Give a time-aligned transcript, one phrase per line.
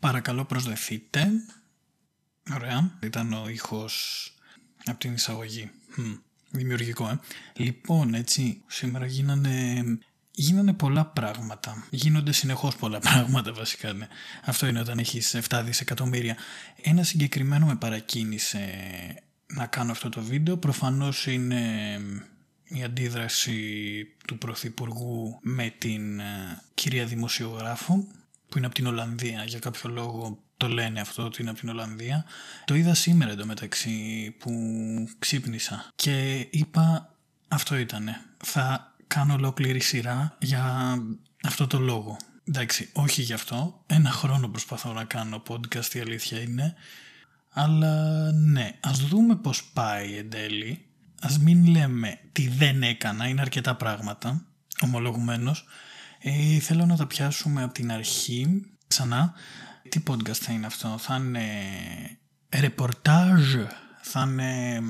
[0.00, 1.28] Παρακαλώ προσδεθείτε.
[2.54, 2.98] Ωραία.
[3.02, 4.32] Ήταν ο ήχος
[4.84, 5.70] από την εισαγωγή.
[6.50, 7.18] Δημιουργικό, ε.
[7.52, 9.84] Λοιπόν, έτσι, σήμερα γίνανε,
[10.30, 11.86] γίνανε πολλά πράγματα.
[11.90, 14.08] Γίνονται συνεχώς πολλά πράγματα βασικά, ναι.
[14.44, 16.36] Αυτό είναι όταν έχεις 7 δισεκατομμύρια.
[16.82, 18.68] Ένα συγκεκριμένο με παρακίνησε
[19.46, 20.56] να κάνω αυτό το βίντεο.
[20.56, 22.00] Προφανώς είναι
[22.64, 28.06] η αντίδραση του Πρωθυπουργού με την ε, κυρία Δημοσιογράφο
[28.48, 31.68] που είναι από την Ολλανδία για κάποιο λόγο το λένε αυτό ότι είναι από την
[31.68, 32.24] Ολλανδία.
[32.64, 34.52] Το είδα σήμερα εντωμεταξύ που
[35.18, 37.14] ξύπνησα και είπα
[37.48, 38.20] αυτό ήτανε.
[38.44, 40.94] Θα κάνω ολόκληρη σειρά για
[41.42, 42.16] αυτό το λόγο.
[42.44, 43.82] Εντάξει, όχι γι' αυτό.
[43.86, 46.74] Ένα χρόνο προσπαθώ να κάνω podcast, η αλήθεια είναι.
[47.50, 50.84] Αλλά ναι, ας δούμε πώς πάει εν τέλει.
[51.20, 54.44] Ας μην λέμε τι δεν έκανα, είναι αρκετά πράγματα,
[54.80, 55.64] ομολογουμένως.
[56.30, 59.34] Ε, θέλω να τα πιάσουμε από την αρχή, ξανά.
[59.88, 61.42] Τι podcast θα είναι αυτό, θα είναι
[62.48, 63.56] ρεπορτάζ,
[64.02, 64.80] θα είναι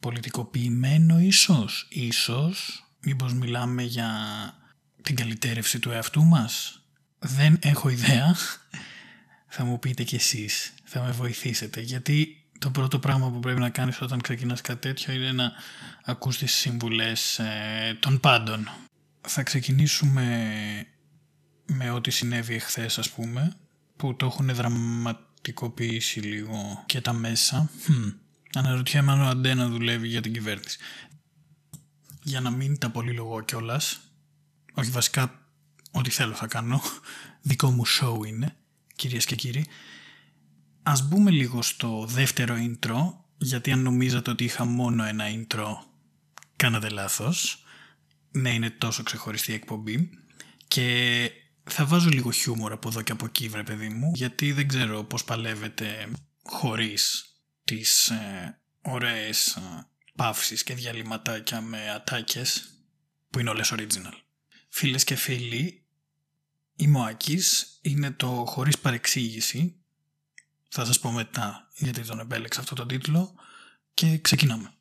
[0.00, 4.10] πολιτικοποιημένο ίσως, ίσως, μήπως μιλάμε για
[5.02, 6.82] την καλυτέρευση του εαυτού μας;
[7.18, 8.36] Δεν έχω ιδέα,
[9.54, 13.70] θα μου πείτε κι εσείς, θα με βοηθήσετε, γιατί το πρώτο πράγμα που πρέπει να
[13.70, 15.52] κάνεις όταν ξεκινάς κάτι τέτοιο είναι να
[16.04, 18.68] ακούς τις συμβουλές ε, των πάντων.
[19.20, 20.46] Θα ξεκινήσουμε
[21.66, 23.56] με ό,τι συνέβη εχθές ας πούμε,
[23.96, 27.70] που το έχουν δραματικοποιήσει λίγο και τα μέσα.
[27.86, 28.14] Hm.
[28.54, 30.78] Αναρωτιέμαι αν ο Αντένα δουλεύει για την κυβέρνηση.
[32.22, 34.00] Για να μην τα πολύ λογώ κιόλας.
[34.74, 35.46] Όχι βασικά
[35.90, 36.80] ό,τι θέλω θα κάνω.
[37.42, 38.56] Δικό μου show είναι,
[38.96, 39.66] κυρίες και κύριοι.
[40.82, 45.66] Ας μπούμε λίγο στο δεύτερο intro, γιατί αν νομίζατε ότι είχα μόνο ένα intro,
[46.56, 47.64] κάνατε λάθος.
[48.30, 50.10] Ναι, είναι τόσο ξεχωριστή εκπομπή.
[50.68, 51.30] Και
[51.64, 55.04] θα βάζω λίγο χιούμορ από εδώ και από εκεί, βρε παιδί μου, γιατί δεν ξέρω
[55.04, 56.08] πώς παλεύετε
[56.42, 62.74] χωρίς τις ε, ωραίες ε, παύσεις και διαλυματάκια με ατάκες,
[63.30, 64.14] που είναι όλες original.
[64.68, 65.84] Φίλες και φίλοι,
[66.76, 69.80] η Μωάκης είναι το χωρίς παρεξήγηση
[70.70, 73.34] θα σας πω μετά γιατί τον επέλεξα αυτό το τίτλο
[73.94, 74.72] και ξεκινάμε.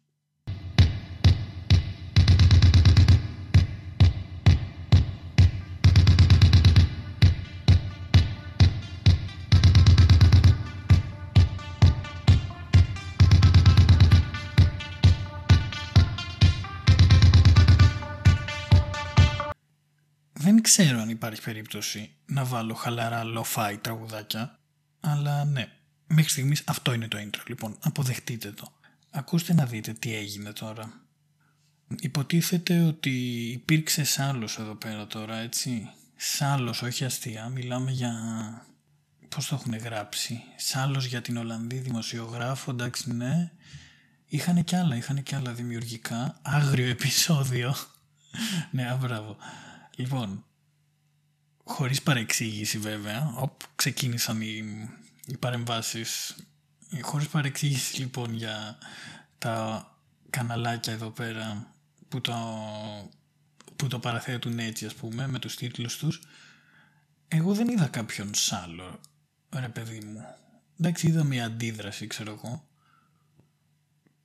[20.72, 24.60] Ξέρω αν υπάρχει περίπτωση να βάλω χαλαρά lo-fi τραγουδάκια,
[25.00, 25.72] αλλά ναι,
[26.12, 27.44] Μέχρι στιγμής αυτό είναι το intro.
[27.48, 28.74] Λοιπόν, αποδεχτείτε το.
[29.10, 30.94] Ακούστε να δείτε τι έγινε τώρα.
[32.00, 33.10] Υποτίθεται ότι
[33.52, 35.90] υπήρξε σάλος εδώ πέρα τώρα, έτσι.
[36.16, 37.50] Σάλος, όχι αστεία.
[37.50, 38.14] Μιλάμε για...
[39.30, 43.52] Πώς το έχουν γράψει; Σάλος για την Ολλανδή δημοσιογράφο, εντάξει ναι.
[44.26, 46.40] Είχαν και άλλα, είχαν και άλλα δημιουργικά.
[46.42, 47.76] Άγριο επεισόδιο.
[48.72, 49.38] ναι, μπράβο.
[49.96, 50.46] Λοιπόν,
[51.70, 54.64] χωρίς παρεξήγηση βέβαια, οπ, ξεκίνησαν οι
[55.30, 56.36] οι παρεμβάσεις.
[57.02, 58.78] Χωρίς παρεξήγηση λοιπόν για
[59.38, 59.86] τα
[60.30, 61.74] καναλάκια εδώ πέρα
[62.08, 62.36] που το,
[63.76, 66.22] που το παραθέτουν έτσι ας πούμε με τους τίτλους τους.
[67.28, 69.00] Εγώ δεν είδα κάποιον σάλο
[69.54, 70.26] ρε παιδί μου.
[70.80, 72.68] Εντάξει είδα μια αντίδραση ξέρω εγώ.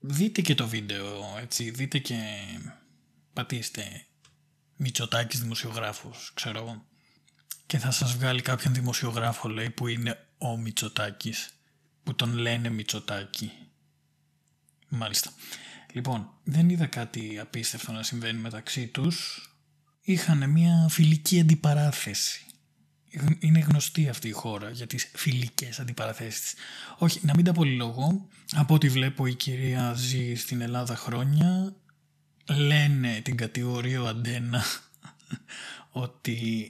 [0.01, 1.71] Δείτε και το βίντεο έτσι.
[1.71, 2.19] Δείτε και
[3.33, 4.07] πατήστε
[4.77, 6.87] Μητσοτάκης δημοσιογράφος ξέρω εγώ
[7.67, 11.55] και θα σας βγάλει κάποιον δημοσιογράφο λέει που είναι ο Μητσοτάκης
[12.03, 13.53] που τον λένε Μητσοτάκη.
[14.89, 15.31] Μάλιστα.
[15.93, 19.49] Λοιπόν, δεν είδα κάτι απίστευτο να συμβαίνει μεταξύ τους.
[20.01, 22.47] Είχαν μια φιλική αντιπαράθεση.
[23.39, 26.55] Είναι γνωστή αυτή η χώρα για τις φιλικές αντιπαραθέσεις.
[26.99, 28.29] Όχι, να μην τα πολυλογώ.
[28.53, 31.75] Από ό,τι βλέπω η κυρία ζει στην Ελλάδα χρόνια.
[32.49, 34.65] Λένε την κατηγορία ο Αντένα
[36.05, 36.69] ότι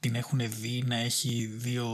[0.00, 1.88] την έχουν δει να έχει δύο,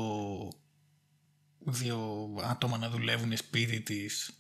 [1.59, 4.37] δύο άτομα να δουλεύουν σπίτι της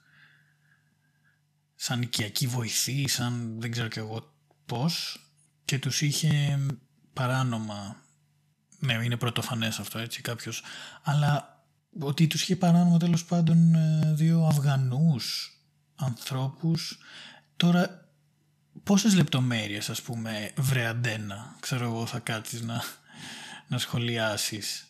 [1.75, 4.35] σαν οικιακή βοηθή, σαν δεν ξέρω και εγώ
[4.67, 5.27] πώς
[5.65, 6.59] και τους είχε
[7.13, 7.97] παράνομα.
[8.79, 10.63] Ναι είναι πρωτοφανές αυτό έτσι κάποιος.
[11.03, 11.65] Αλλά
[12.01, 15.57] ότι τους είχε παράνομα τέλος πάντων ε, δύο Αφγανούς
[15.95, 16.99] ανθρώπους
[17.57, 18.02] τώρα
[18.83, 22.83] πόσες λεπτομέρειες ας πούμε βρε αντένα ξέρω εγώ θα κάτσεις να
[23.73, 24.87] να σχολιάσεις.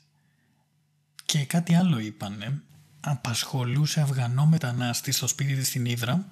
[1.25, 2.63] Και κάτι άλλο είπανε.
[3.01, 6.31] Απασχολούσε Αφγανό μετανάστη στο σπίτι της στην Ήδρα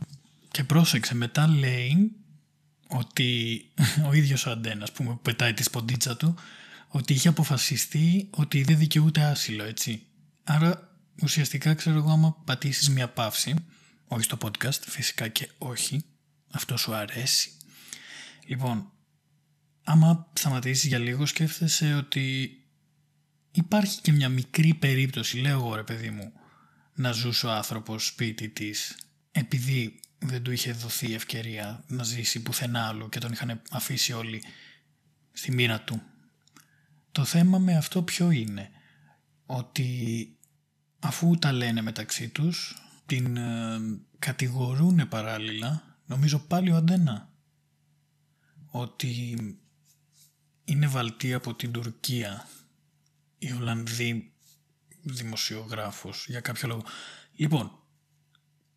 [0.51, 2.13] και πρόσεξε μετά λέει
[2.89, 3.61] ότι
[4.09, 6.35] ο ίδιος ο Αντένας που πετάει τη σποντίτσα του
[6.89, 10.03] ότι είχε αποφασιστεί ότι δεν δικαιούται άσυλο, έτσι.
[10.45, 13.55] Άρα ουσιαστικά ξέρω εγώ άμα πατήσεις μια παύση,
[14.07, 16.05] όχι στο podcast, φυσικά και όχι,
[16.51, 17.51] αυτό σου αρέσει.
[18.47, 18.93] Λοιπόν,
[19.85, 22.55] άμα σταματήσεις για λίγο σκέφτεσαι ότι
[23.51, 26.33] υπάρχει και μια μικρή περίπτωση, λέω εγώ ρε παιδί μου,
[26.95, 28.97] να ζούσε ο άνθρωπος σπίτι της
[29.33, 34.43] επειδή δεν του είχε δοθεί ευκαιρία να ζήσει πουθενά άλλο και τον είχαν αφήσει όλοι
[35.33, 36.03] στη μοίρα του.
[37.13, 38.71] Το θέμα με αυτό ποιο είναι,
[39.47, 40.29] ότι
[40.99, 42.77] αφού τα λένε μεταξύ τους,
[43.07, 43.79] την ε,
[44.19, 47.33] κατηγορούν παράλληλα, νομίζω πάλι ο Αντένα,
[48.67, 49.37] ότι
[50.65, 52.49] είναι βαλτή από την Τουρκία
[53.39, 54.33] η Ολλανδή
[55.03, 56.85] δημοσιογράφος για κάποιο λόγο.
[57.37, 57.73] Λοιπόν,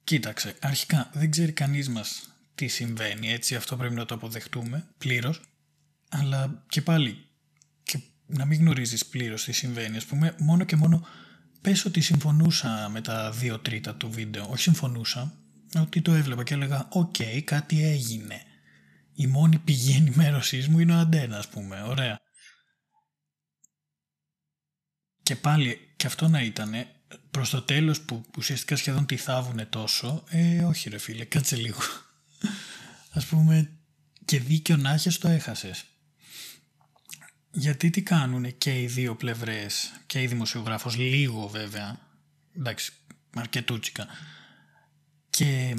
[0.03, 5.41] κοίταξε, αρχικά δεν ξέρει κανείς μας τι συμβαίνει, έτσι αυτό πρέπει να το αποδεχτούμε πλήρως,
[6.09, 7.25] αλλά και πάλι
[7.83, 11.07] και να μην γνωρίζεις πλήρως τι συμβαίνει, ας πούμε, μόνο και μόνο
[11.61, 15.42] πες ότι συμφωνούσα με τα δύο τρίτα του βίντεο, όχι συμφωνούσα,
[15.81, 18.41] ότι το έβλεπα και έλεγα «OK, κάτι έγινε».
[19.13, 21.81] Η μόνη πηγή ενημέρωσής μου είναι ο αντένα, ας πούμε.
[21.81, 22.19] Ωραία.
[25.23, 26.87] Και πάλι και αυτό να ήτανε
[27.31, 31.79] προς το τέλος που ουσιαστικά σχεδόν τη θάβουνε τόσο, ε, όχι ρε φίλε, κάτσε λίγο.
[33.15, 33.71] Ας πούμε,
[34.25, 35.85] και δίκιο να έχεις το έχασες.
[37.51, 41.99] Γιατί τι κάνουνε και οι δύο πλευρές, και η δημοσιογράφος, λίγο βέβαια,
[42.57, 42.91] εντάξει,
[43.35, 44.07] αρκετούτσικα,
[45.33, 45.75] και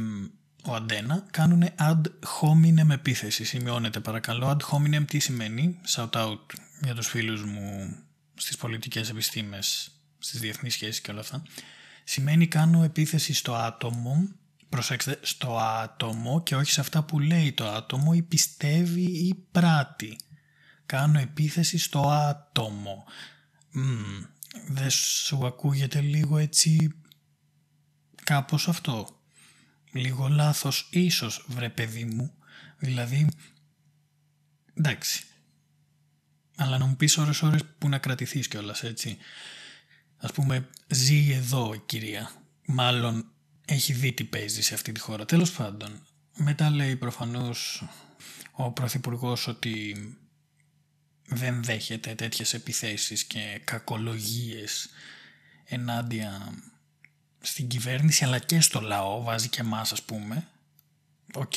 [0.64, 2.00] ο Αντένα κάνουν ad
[2.40, 3.44] hominem επίθεση.
[3.44, 4.50] Σημειώνεται παρακαλώ.
[4.50, 6.38] Ad hominem τι σημαίνει; Shout out
[6.82, 7.96] για τους φίλους μου
[8.34, 11.42] στις πολιτικές επιστήμες, στις διεθνείς σχέσεις και όλα αυτά.
[12.04, 14.28] Σημαίνει κάνω επίθεση στο άτομο,
[14.68, 20.16] προσέξτε, στο άτομο και όχι σε αυτά που λέει το άτομο ή πιστεύει ή πράττει.
[20.86, 23.04] Κάνω επίθεση στο άτομο.
[23.74, 24.26] Mm,
[24.68, 26.94] δεν σου ακούγεται λίγο έτσι
[28.24, 29.13] κάπως αυτό;
[29.94, 32.34] Λίγο λάθος ίσως βρε παιδί μου,
[32.78, 33.28] δηλαδή
[34.74, 35.24] εντάξει.
[36.56, 39.16] Αλλά να μου πεις ώρες ώρες που να κρατηθείς κιόλας έτσι.
[40.16, 42.30] Ας πούμε ζει εδώ η κυρία,
[42.66, 43.30] μάλλον
[43.64, 45.24] έχει δει τι παίζει σε αυτή τη χώρα.
[45.24, 46.06] Τέλος πάντων,
[46.36, 47.84] μετά λέει προφανώς
[48.52, 49.96] ο Πρωθυπουργός ότι
[51.26, 54.88] δεν δέχεται τέτοιες επιθέσεις και κακολογίες
[55.64, 56.54] ενάντια
[57.44, 60.46] στην κυβέρνηση αλλά και στο λαό, βάζει και εμάς ας πούμε.
[61.34, 61.52] Οκ,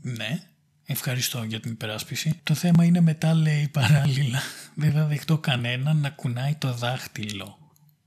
[0.00, 0.42] ναι,
[0.84, 2.40] ευχαριστώ για την υπεράσπιση.
[2.42, 4.42] Το θέμα είναι μετά λέει παράλληλα,
[4.74, 7.58] δεν θα δεχτώ κανέναν να κουνάει το δάχτυλο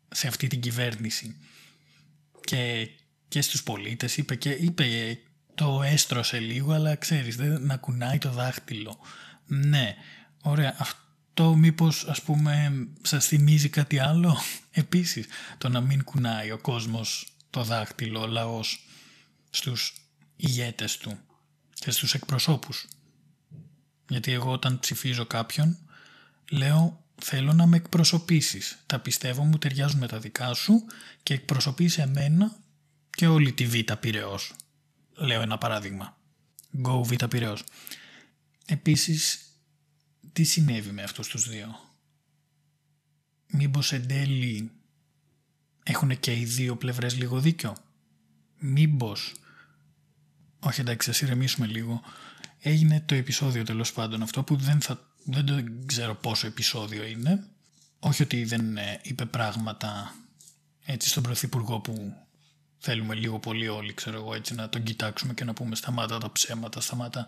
[0.09, 1.35] σε αυτή την κυβέρνηση.
[2.43, 2.89] Και,
[3.27, 5.17] και στους πολίτες είπε και είπε
[5.55, 8.99] το έστρωσε λίγο αλλά ξέρεις δεν, να κουνάει το δάχτυλο.
[9.45, 9.95] Ναι,
[10.41, 11.08] ωραία, αυτό
[11.39, 14.37] αυτό μήπως ας πούμε σας θυμίζει κάτι άλλο;
[14.71, 15.27] Επίσης
[15.57, 18.85] το να μην κουνάει ο κόσμος το δάχτυλο, ο λαός
[19.49, 19.93] στους
[20.35, 21.19] ηγέτες του
[21.73, 22.87] και στους εκπροσώπους.
[24.09, 25.77] Γιατί εγώ όταν ψηφίζω κάποιον
[26.51, 28.77] λέω θέλω να με εκπροσωπήσεις.
[28.85, 30.85] Τα πιστεύω μου ταιριάζουν με τα δικά σου
[31.23, 32.57] και εκπροσωπείς εμένα
[33.09, 34.53] και όλη τη Β' Πυραιός.
[35.13, 36.17] Λέω ένα παράδειγμα.
[36.83, 37.63] Go Β' Πυραιός.
[38.65, 39.48] Επίσης
[40.33, 41.79] τι συνέβη με αυτούς τους δύο;
[43.47, 44.71] Μήπως εν τέλει
[45.83, 47.75] έχουν και οι δύο πλευρές λίγο δίκιο;
[48.59, 49.33] Μήπως,
[50.59, 52.01] όχι εντάξει ας ηρεμήσουμε λίγο,
[52.59, 57.47] έγινε το επεισόδιο τέλος πάντων αυτό που δεν, θα, δεν το ξέρω πόσο επεισόδιο είναι.
[57.99, 60.15] Όχι ότι δεν ε, είπε πράγματα
[60.85, 62.13] έτσι στον Πρωθυπουργό που
[62.77, 66.31] θέλουμε λίγο πολύ όλοι ξέρω εγώ έτσι να τον κοιτάξουμε και να πούμε σταμάτα τα
[66.31, 67.27] ψέματα, σταμάτα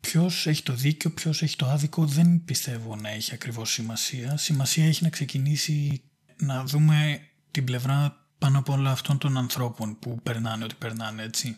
[0.00, 4.36] Ποιος έχει το δίκιο, ποιος έχει το άδικο, δεν πιστεύω να έχει ακριβώς σημασία.
[4.36, 6.02] Σημασία έχει να ξεκινήσει
[6.36, 11.56] να δούμε την πλευρά πάνω από όλα αυτών των ανθρώπων που περνάνε ό,τι περνάνε, έτσι.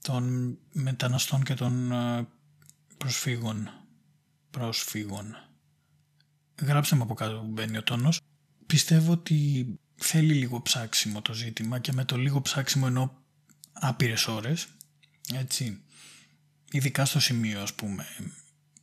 [0.00, 2.26] Των μεταναστών και των ε,
[2.96, 3.70] προσφύγων.
[4.50, 5.36] Προσφύγων.
[6.62, 8.20] Γράψτε μου από κάτω που μπαίνει ο τόνος.
[8.66, 13.10] Πιστεύω ότι θέλει λίγο ψάξιμο το ζήτημα και με το λίγο ψάξιμο εννοώ
[13.72, 14.66] άπειρες ώρες.
[15.34, 15.84] Έτσι
[16.74, 18.06] ειδικά στο σημείο ας πούμε,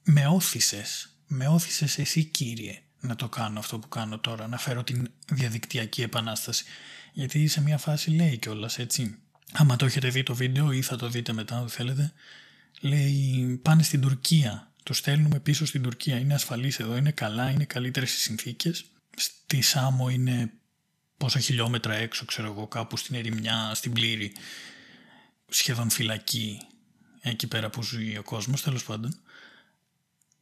[0.04, 4.84] με όθησες, με όθησες εσύ κύριε να το κάνω αυτό που κάνω τώρα, να φέρω
[4.84, 6.66] την διαδικτυακή επανάσταση.
[7.14, 9.18] Γιατί σε μια φάση λέει κιόλας έτσι.
[9.52, 12.14] Άμα το έχετε δει το βίντεο ή θα το δείτε μετά αν θέλετε,
[12.82, 14.72] λέει πάνε στην Τουρκία.
[14.84, 16.18] Το στέλνουμε πίσω στην Τουρκία.
[16.18, 18.86] Είναι ασφαλής εδώ, είναι καλά, είναι καλύτερες οι συνθήκες.
[19.16, 20.52] Στη Σάμο είναι
[21.18, 24.32] πόσα χιλιόμετρα έξω, ξέρω εγώ, κάπου στην ερημιά, στην πλήρη,
[25.50, 26.60] σχεδόν φυλακή
[27.22, 29.20] εκεί πέρα που ζει ο κόσμος τέλος πάντων.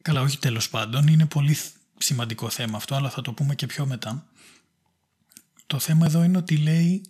[0.02, 1.56] Καλά όχι τέλος πάντων, είναι πολύ
[1.98, 4.26] σημαντικό θέμα αυτό, αλλά θα το πούμε και πιο μετά.
[5.66, 7.04] Το θέμα εδώ είναι ότι λέει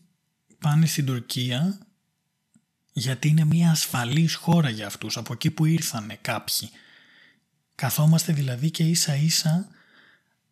[0.58, 1.78] πάνε στην Τουρκία
[2.92, 6.70] γιατί είναι μια ασφαλής χώρα για αυτούς, από εκεί που ήρθανε κάποιοι.
[7.74, 9.68] Καθόμαστε δηλαδή και ίσα ίσα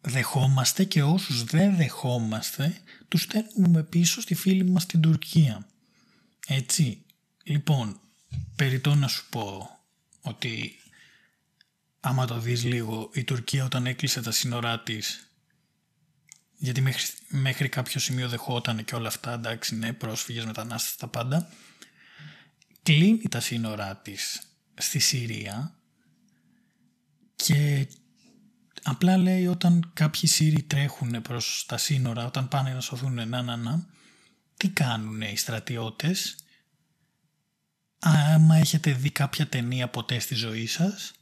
[0.01, 5.67] δεχόμαστε και όσους δεν δεχόμαστε τους στέλνουμε πίσω στη φίλη μας στην Τουρκία.
[6.47, 7.03] Έτσι.
[7.43, 8.01] Λοιπόν,
[8.57, 9.71] περιττώ να σου πω
[10.21, 10.77] ότι
[12.01, 15.33] άμα το δεις λίγο η Τουρκία όταν έκλεισε τα σύνορά της
[16.57, 21.49] γιατί μέχρι, μέχρι κάποιο σημείο δεχόταν και όλα αυτά εντάξει ναι πρόσφυγες μετανάστες τα πάντα
[22.83, 24.43] κλείνει τα σύνορά της
[24.75, 25.79] στη Συρία
[27.35, 27.89] και
[28.83, 33.57] απλά λέει όταν κάποιοι Σύριοι τρέχουν προς τα σύνορα, όταν πάνε να σωθούν να να
[33.57, 33.87] να,
[34.57, 36.37] τι κάνουν οι στρατιώτες;
[37.99, 41.13] Άμα έχετε δει κάποια ταινία ποτέ στη ζωή σας,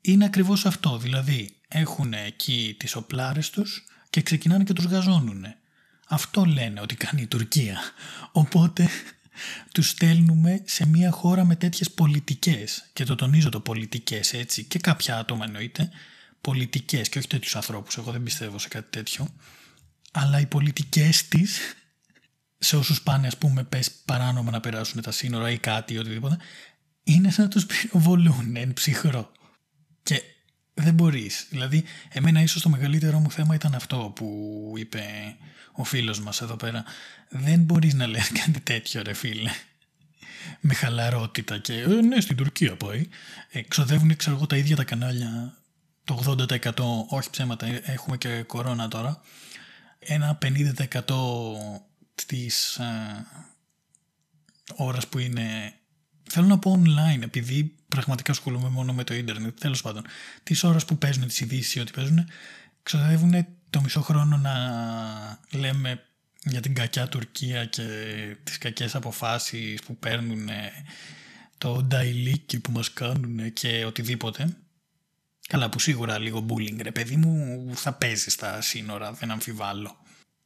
[0.00, 0.98] είναι ακριβώς αυτό.
[0.98, 5.44] Δηλαδή έχουν εκεί τις οπλάρες τους και ξεκινάνε και τους γαζώνουν.
[6.08, 7.78] Αυτό λένε ότι κάνει η Τουρκία.
[8.32, 8.88] Οπότε
[9.72, 14.78] τους στέλνουμε σε μια χώρα με τέτοιες πολιτικές και το τονίζω το πολιτικές έτσι και
[14.78, 15.90] κάποια άτομα εννοείται
[16.40, 19.28] πολιτικές και όχι τέτοιους ανθρώπους εγώ δεν πιστεύω σε κάτι τέτοιο
[20.12, 21.58] αλλά οι πολιτικές της
[22.64, 26.38] σε όσους πάνε ας πούμε πες παράνομα να περάσουν τα σύνορα ή κάτι ή οτιδήποτε
[27.04, 29.32] είναι σαν να τους πυροβολούν εν ψυχρό.
[30.02, 30.22] Και
[30.74, 31.46] δεν μπορείς.
[31.50, 34.28] Δηλαδή εμένα ίσως το μεγαλύτερο μου θέμα ήταν αυτό που
[34.76, 35.36] είπε
[35.72, 36.84] ο φίλος μας εδώ πέρα.
[37.28, 39.50] Δεν μπορείς να λες κάτι τέτοιο ρε φίλε.
[40.60, 43.08] Με χαλαρότητα και ε, ναι στην Τουρκία πάει.
[43.50, 45.56] Ε, ξοδεύουν ξέρω εγώ τα ίδια τα κανάλια.
[46.04, 46.70] Το 80%
[47.08, 49.20] όχι ψέματα έχουμε και κορώνα τώρα.
[49.98, 51.00] Ένα 50%
[52.26, 53.26] της ε,
[54.76, 55.74] ώρας που είναι
[56.30, 60.04] θέλω να πω online επειδή πραγματικά ασχολούμαι μόνο με το ίντερνετ τέλος πάντων
[60.42, 62.28] τις ώρες που παίζουν τις ειδήσει ότι παίζουν
[62.82, 64.54] ξοδεύουν το μισό χρόνο να
[65.50, 66.02] λέμε
[66.44, 67.82] για την κακιά Τουρκία και
[68.44, 70.48] τις κακές αποφάσεις που παίρνουν
[71.58, 74.56] το νταϊλίκι που μας κάνουν και οτιδήποτε.
[75.48, 80.03] Καλά που σίγουρα λίγο bullying ρε παιδί μου θα παίζει στα σύνορα δεν αμφιβάλλω.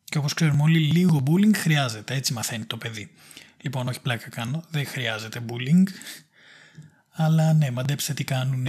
[0.08, 3.10] Και όπως ξέρουμε όλοι λίγο bullying χρειάζεται έτσι μαθαίνει το παιδί.
[3.60, 5.82] Λοιπόν όχι πλάκα κάνω δεν χρειάζεται bullying
[7.10, 8.66] αλλά ναι μαντέψτε τι κάνουν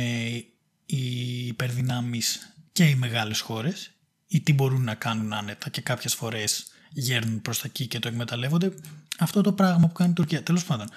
[0.85, 3.91] οι υπερδυνάμεις και οι μεγάλες χώρες
[4.27, 8.07] ή τι μπορούν να κάνουν άνετα και κάποιες φορές γέρνουν προς τα εκεί και το
[8.07, 8.73] εκμεταλλεύονται.
[9.19, 10.43] Αυτό το πράγμα που κάνει η Τουρκία.
[10.43, 10.89] Τέλος πάντων.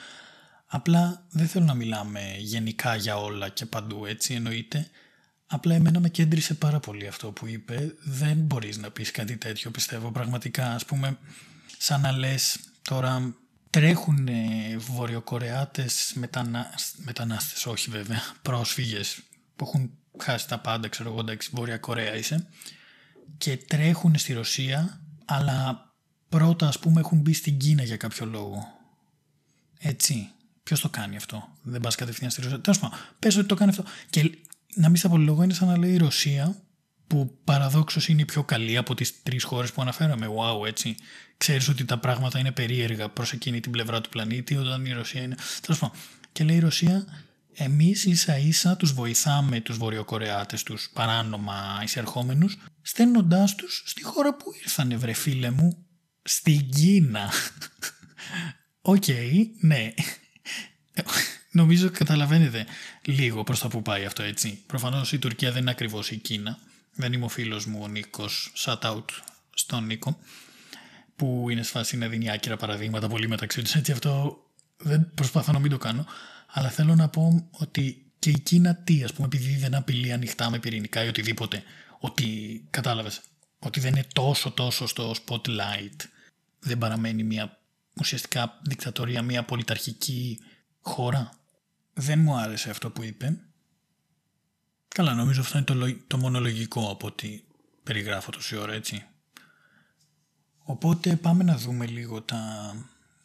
[0.66, 4.90] Απλά δεν θέλω να μιλάμε γενικά για όλα και παντού έτσι εννοείται.
[5.54, 7.94] Απλά εμένα με κέντρισε πάρα πολύ αυτό που είπε.
[8.02, 10.74] Δεν μπορείς να πεις κάτι τέτοιο πιστεύω πραγματικά.
[10.74, 11.18] Ας πούμε
[11.78, 13.34] σαν να λες τώρα
[13.70, 14.28] τρέχουν
[14.76, 16.70] βορειοκορεάτες μετανα...
[16.96, 19.20] μετανάστες, όχι βέβαια, πρόσφυγες
[19.56, 22.46] που έχουν χάσει τα πάντα, ξέρω εγώ, εντάξει, Βόρεια Κορέα είσαι
[23.38, 25.86] και τρέχουν στη Ρωσία αλλά
[26.28, 28.66] πρώτα ας πούμε έχουν μπει στην Κίνα για κάποιο λόγο.
[29.78, 30.30] Έτσι.
[30.62, 32.60] Ποιος το κάνει αυτό; Δεν πας κατευθείαν στη Ρωσία.
[32.60, 33.84] Τέλος πάντων, πες ότι το κάνει αυτό.
[34.10, 34.30] Και
[34.74, 36.62] να μην στα πολυλογώ είναι σαν να λέει η Ρωσία,
[37.06, 40.26] που παραδόξως είναι η πιο καλή από τις τρεις χώρες που αναφέραμε.
[40.26, 40.94] Wow, έτσι.
[41.36, 45.22] Ξέρεις ότι τα πράγματα είναι περίεργα προς εκείνη την πλευρά του πλανήτη, όταν η Ρωσία
[45.22, 45.36] είναι.
[45.60, 45.96] Τέλος πάντων.
[46.32, 47.04] Και λέει η Ρωσία,
[47.54, 54.44] εμείς ίσα ίσα τους βοηθάμε τους Βορειοκορεάτες, τους παράνομα εισερχόμενους, στέλνοντάς τους στη χώρα που
[54.62, 55.86] ήρθανε, βρε φίλε μου,
[56.22, 57.30] στην Κίνα.
[58.92, 59.04] Οκ,
[59.60, 59.94] ναι.
[61.50, 62.66] Νομίζω καταλαβαίνετε
[63.02, 64.62] λίγο προς τα που πάει αυτό έτσι.
[64.66, 66.58] Προφανώς η Τουρκία δεν είναι ακριβώς η Κίνα.
[66.94, 69.04] Δεν είμαι ο φίλος μου ο Νίκος, shout out
[69.54, 70.18] στον Νίκο,
[71.16, 73.74] που είναι σφάση να δίνει άκυρα παραδείγματα πολύ μεταξύ τους.
[73.74, 74.42] Έτσι αυτό
[74.76, 76.06] δεν προσπαθώ να μην το κάνω.
[76.46, 80.50] Αλλά θέλω να πω ότι και η Κίνα τι, ας πούμε, επειδή δεν απειλεί ανοιχτά
[80.50, 81.62] με πυρηνικά ή οτιδήποτε,
[81.98, 82.26] ότι
[82.70, 83.20] κατάλαβες,
[83.58, 85.96] ότι δεν είναι τόσο τόσο στο spotlight,
[86.58, 87.58] δεν παραμένει μια
[88.00, 90.38] ουσιαστικά δικτατορία, μια πολιταρχική
[90.80, 91.30] χώρα.
[91.94, 93.40] Δεν μου άρεσε αυτό που είπε.
[94.88, 97.42] Καλά, νομίζω αυτό είναι το, το μόνο λογικό από ό,τι
[97.82, 99.06] περιγράφω τόση ώρα, έτσι.
[100.58, 102.74] Οπότε πάμε να δούμε λίγο τα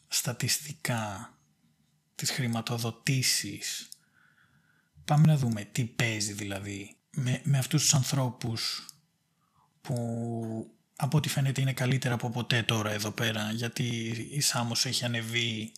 [0.07, 1.33] στατιστικά,
[2.15, 3.89] τις χρηματοδοτήσεις.
[5.05, 8.85] Πάμε να δούμε τι παίζει δηλαδή με, με αυτούς τους ανθρώπους
[9.81, 9.95] που
[10.95, 13.83] από ό,τι φαίνεται είναι καλύτερα από ποτέ τώρα εδώ πέρα γιατί
[14.31, 15.71] η Σάμος έχει ανεβεί,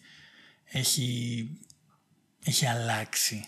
[0.64, 1.50] έχει,
[2.44, 3.46] έχει αλλάξει.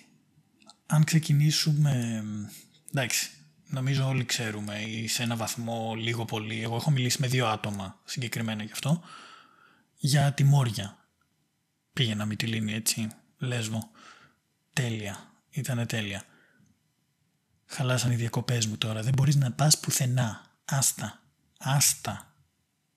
[0.86, 2.24] Αν ξεκινήσουμε,
[2.90, 3.30] εντάξει,
[3.68, 8.00] νομίζω όλοι ξέρουμε ή σε ένα βαθμό λίγο πολύ, εγώ έχω μιλήσει με δύο άτομα
[8.04, 9.04] συγκεκριμένα γι' αυτό,
[9.98, 10.98] για τη Μόρια.
[11.94, 13.08] Πήγαινα με τη Λίνη έτσι,
[13.38, 13.90] Λέσβο.
[14.74, 16.24] Τέλεια, ήτανε τέλεια.
[17.66, 19.02] Χαλάσαν οι διακοπές μου τώρα.
[19.02, 20.42] Δεν μπορείς να πας πουθενά.
[20.66, 21.22] Άστα.
[21.60, 22.36] Άστα.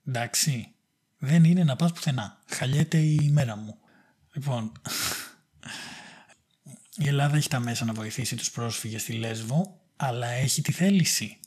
[0.07, 0.75] Εντάξει.
[1.19, 2.39] Δεν είναι να πας πουθενά.
[2.47, 3.79] Χαλιέται η μέρα μου.
[4.33, 4.73] Λοιπόν,
[6.97, 11.39] η Ελλάδα έχει τα μέσα να βοηθήσει τους πρόσφυγες στη Λέσβο, αλλά έχει τη θέληση.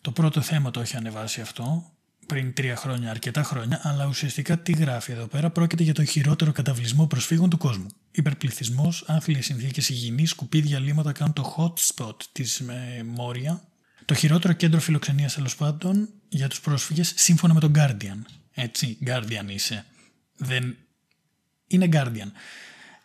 [0.00, 1.92] Το πρώτο θέμα το έχει ανεβάσει αυτό
[2.28, 6.52] πριν τρία χρόνια, αρκετά χρόνια, αλλά ουσιαστικά τι γράφει εδώ πέρα πρόκειται για το χειρότερο
[6.52, 7.86] καταβλισμό προσφύγων του κόσμου.
[8.10, 13.62] Υπερπληθυσμός, άθλιες συνθήκες υγιεινής, σκουπίδια, λίμματα κάνουν το hot spot της ε, Μόρια.
[14.04, 18.22] Το χειρότερο κέντρο φιλοξενίας τέλος πάντων για τους πρόσφυγες σύμφωνα με τον Guardian.
[18.54, 19.84] Έτσι, Guardian είσαι.
[20.36, 20.76] Δεν.
[21.68, 22.30] Είναι Guardian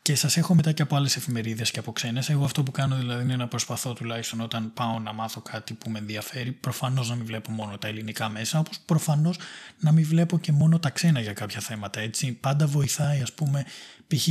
[0.04, 2.30] και σας έχω μετά και από άλλες εφημερίδες και από ξένες.
[2.30, 5.90] Εγώ αυτό που κάνω δηλαδή είναι να προσπαθώ τουλάχιστον όταν πάω να μάθω κάτι που
[5.90, 9.38] με ενδιαφέρει, προφανώς να μην βλέπω μόνο τα ελληνικά μέσα, όπως προφανώς
[9.80, 12.00] να μην βλέπω και μόνο τα ξένα για κάποια θέματα.
[12.00, 12.32] Έτσι.
[12.32, 13.66] Πάντα βοηθάει, ας πούμε,
[14.08, 14.28] π.χ.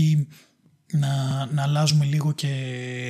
[0.92, 2.48] Να, να αλλάζουμε λίγο και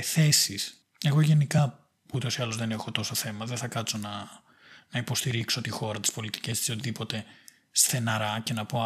[0.04, 0.86] θέσεις.
[1.04, 3.44] Εγώ γενικά ούτως ή άλλως δεν έχω τόσο θέμα.
[3.44, 4.10] Δεν θα κάτσω να,
[4.90, 7.24] να υποστηρίξω τη χώρα, τις πολιτικές τη, οτιδήποτε
[7.70, 8.80] στεναρά και να πω.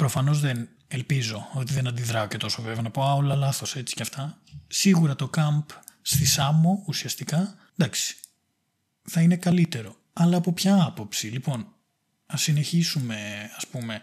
[0.00, 3.94] Προφανώς δεν Ελπίζω ότι δεν αντιδράω και τόσο βέβαια να πω «Α, όλα λάθος έτσι
[3.94, 4.38] και αυτά».
[4.66, 5.62] Σίγουρα το κάμπ
[6.02, 8.16] στη Σάμο ουσιαστικά, εντάξει,
[9.02, 9.96] θα είναι καλύτερο.
[10.12, 11.26] Αλλά από ποια άποψη.
[11.26, 11.66] Λοιπόν,
[12.26, 14.02] ας συνεχίσουμε ας πούμε,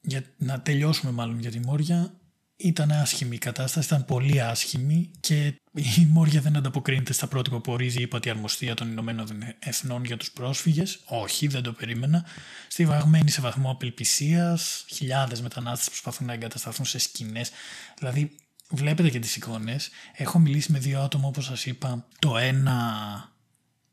[0.00, 2.12] για, να τελειώσουμε μάλλον για τη Μόρια
[2.60, 7.72] ήταν άσχημη η κατάσταση, ήταν πολύ άσχημη και η Μόρια δεν ανταποκρίνεται στα πρότυπα που
[7.72, 11.00] ορίζει η υπατή αρμοστία των Ηνωμένων Εθνών για τους πρόσφυγες.
[11.04, 12.24] Όχι, δεν το περίμενα.
[12.68, 17.50] Στιβαγμένη σε βαθμό απελπισίας, χιλιάδες μετανάστες προσπαθούν να εγκατασταθούν σε σκηνές.
[17.98, 18.36] Δηλαδή,
[18.68, 19.90] βλέπετε και τις εικόνες.
[20.14, 22.06] Έχω μιλήσει με δύο άτομα όπως σας είπα.
[22.18, 23.32] Το ένα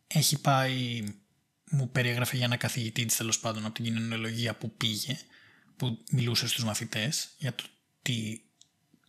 [0.07, 1.03] έχει πάει,
[1.71, 5.17] μου περιέγραφε για ένα καθηγητή της τέλος πάντων από την κοινωνιολογία που πήγε
[5.77, 7.63] που μιλούσε στους μαθητές για το
[8.01, 8.39] τι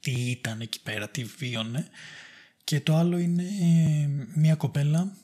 [0.00, 1.88] τι ήταν εκεί πέρα, τι βίωνε.
[2.65, 5.17] Και το άλλο είναι ε, μια κοπέλα,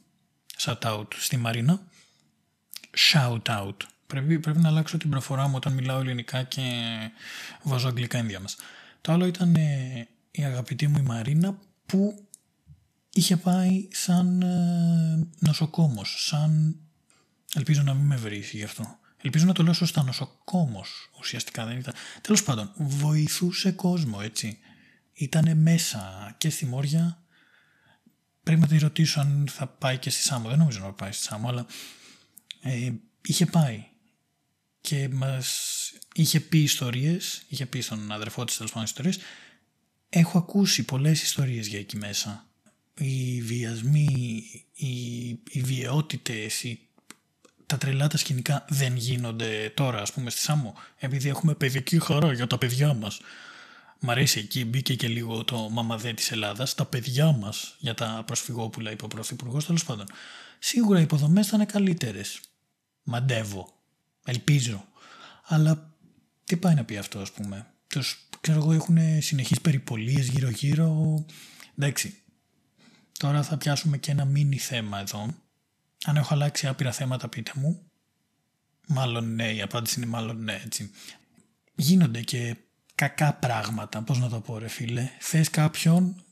[0.59, 1.83] shout out στη Μαρίνα,
[3.13, 3.77] shout out.
[4.07, 6.63] Πρέπει, πρέπει να αλλάξω την προφορά μου όταν μιλάω ελληνικά και
[7.63, 8.57] βάζω αγγλικά ενδιάμεσα.
[9.01, 12.27] Το άλλο ήταν ε, η αγαπητή μου η Μαρίνα που
[13.13, 16.77] είχε πάει σαν ε, νοσοκόμος, σαν...
[17.55, 18.99] Ελπίζω να μην με βρήσει γι' αυτό.
[19.23, 21.95] Ελπίζω να το λέω σωστά, νοσοκόμος ουσιαστικά δεν ήταν.
[22.21, 24.59] Τέλος πάντων, βοηθούσε κόσμο έτσι
[25.13, 27.23] ήταν μέσα και στη Μόρια.
[28.43, 30.49] Πρέπει να τη ρωτήσω αν θα πάει και στη Σάμο.
[30.49, 31.67] Δεν νομίζω να πάει στη Σάμο, αλλά
[32.61, 32.91] ε,
[33.23, 33.85] είχε πάει.
[34.81, 35.73] Και μας
[36.15, 39.19] είχε πει ιστορίες, είχε πει στον αδερφό της τέλος πάντων ιστορίες.
[40.09, 42.47] Έχω ακούσει πολλές ιστορίες για εκεί μέσα.
[42.99, 44.45] Οι βιασμοί,
[44.75, 46.89] οι, οι βιαιότητες, οι,
[47.67, 52.33] τα τρελά τα σκηνικά δεν γίνονται τώρα ας πούμε στη Σάμο επειδή έχουμε παιδική χαρά
[52.33, 53.21] για τα παιδιά μας
[54.05, 58.23] Μ' αρέσει εκεί, μπήκε και λίγο το μαμαδέ της Ελλάδας, τα παιδιά μας για τα
[58.27, 60.07] προσφυγόπουλα, είπε ο Πρωθυπουργός, τέλος πάντων.
[60.59, 62.41] Σίγουρα οι υποδομές θα είναι καλύτερες.
[63.03, 63.69] Μαντεύω.
[64.25, 64.85] Ελπίζω.
[65.45, 65.97] Αλλά
[66.45, 67.67] τι πάει να πει αυτό, ας πούμε.
[67.87, 71.25] Τους, ξέρω εγώ, έχουν συνεχείς περιπολίες γύρω-γύρω.
[71.79, 72.15] Εντάξει.
[73.19, 75.35] Τώρα θα πιάσουμε και ένα μίνι θέμα εδώ.
[76.05, 77.83] Αν έχω αλλάξει άπειρα θέματα, πείτε μου.
[78.87, 80.91] Μάλλον ναι, η απάντηση είναι μάλλον ναι, έτσι.
[81.75, 82.57] Γίνονται και
[82.95, 85.11] κακά πράγματα, πώς να το πω ρε φίλε.
[85.19, 86.25] Θες κάποιον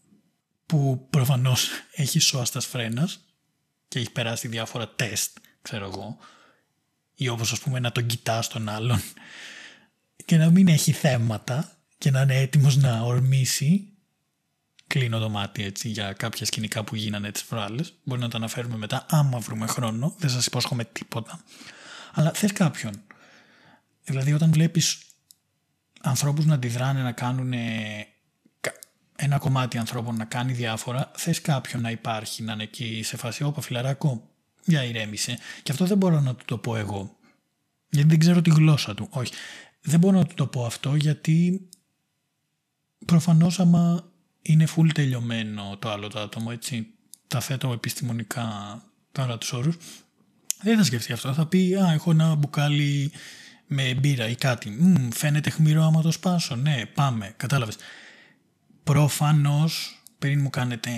[0.67, 3.21] που προφανώς έχει σώαστας φρένας
[3.89, 6.19] και έχει περάσει διάφορα τεστ, ξέρω εγώ,
[7.15, 9.03] ή όπως ας πούμε να τον κοιτάς τον άλλον
[10.25, 13.89] και να μην έχει θέματα και να είναι έτοιμος να ορμήσει.
[14.87, 17.95] Κλείνω το μάτι έτσι για κάποια σκηνικά που γίνανε τις προάλλες.
[18.05, 20.15] Μπορεί να τα αναφέρουμε μετά άμα βρούμε χρόνο.
[20.19, 21.41] Δεν σας υπόσχομαι τίποτα.
[22.13, 23.03] Αλλά θες κάποιον.
[24.05, 24.99] Δηλαδή όταν βλέπεις
[26.01, 27.53] ανθρώπους να αντιδράνε, να κάνουν
[29.17, 33.43] ένα κομμάτι ανθρώπων να κάνει διάφορα, θες κάποιον να υπάρχει, να είναι εκεί σε φάση,
[33.43, 34.29] όπα φιλαράκο,
[34.65, 35.39] για ηρέμησε.
[35.63, 37.17] Και αυτό δεν μπορώ να του το πω εγώ,
[37.91, 39.09] γιατί δεν ξέρω τη γλώσσα του.
[39.11, 39.33] Όχι,
[39.81, 41.69] δεν μπορώ να του το πω αυτό γιατί
[43.07, 44.05] προφανώς άμα
[44.43, 46.87] είναι full τελειωμένο το άλλο το άτομο, έτσι,
[47.27, 48.49] τα θέτω επιστημονικά
[49.13, 49.77] τώρα τους όρους,
[50.63, 51.33] δεν θα σκεφτεί αυτό.
[51.33, 53.13] Θα πει, α, έχω ένα μπουκάλι
[53.73, 54.71] με μπύρα ή κάτι.
[54.71, 56.57] Μ, φαίνεται χμηρό άμα το σπάσω.
[56.57, 57.35] Ναι, πάμε.
[57.37, 57.77] Κατάλαβες.
[58.85, 60.91] Προφανώς, πριν μου κάνετε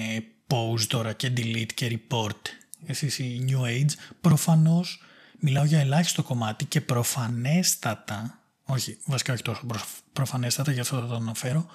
[0.47, 2.41] pause τώρα και delete και report
[2.87, 5.03] εσείς οι new age, προφανώς
[5.39, 9.67] μιλάω για ελάχιστο κομμάτι και προφανέστατα, όχι βασικά όχι τόσο
[10.13, 11.67] προφανέστατα, γι' αυτό θα το αναφέρω,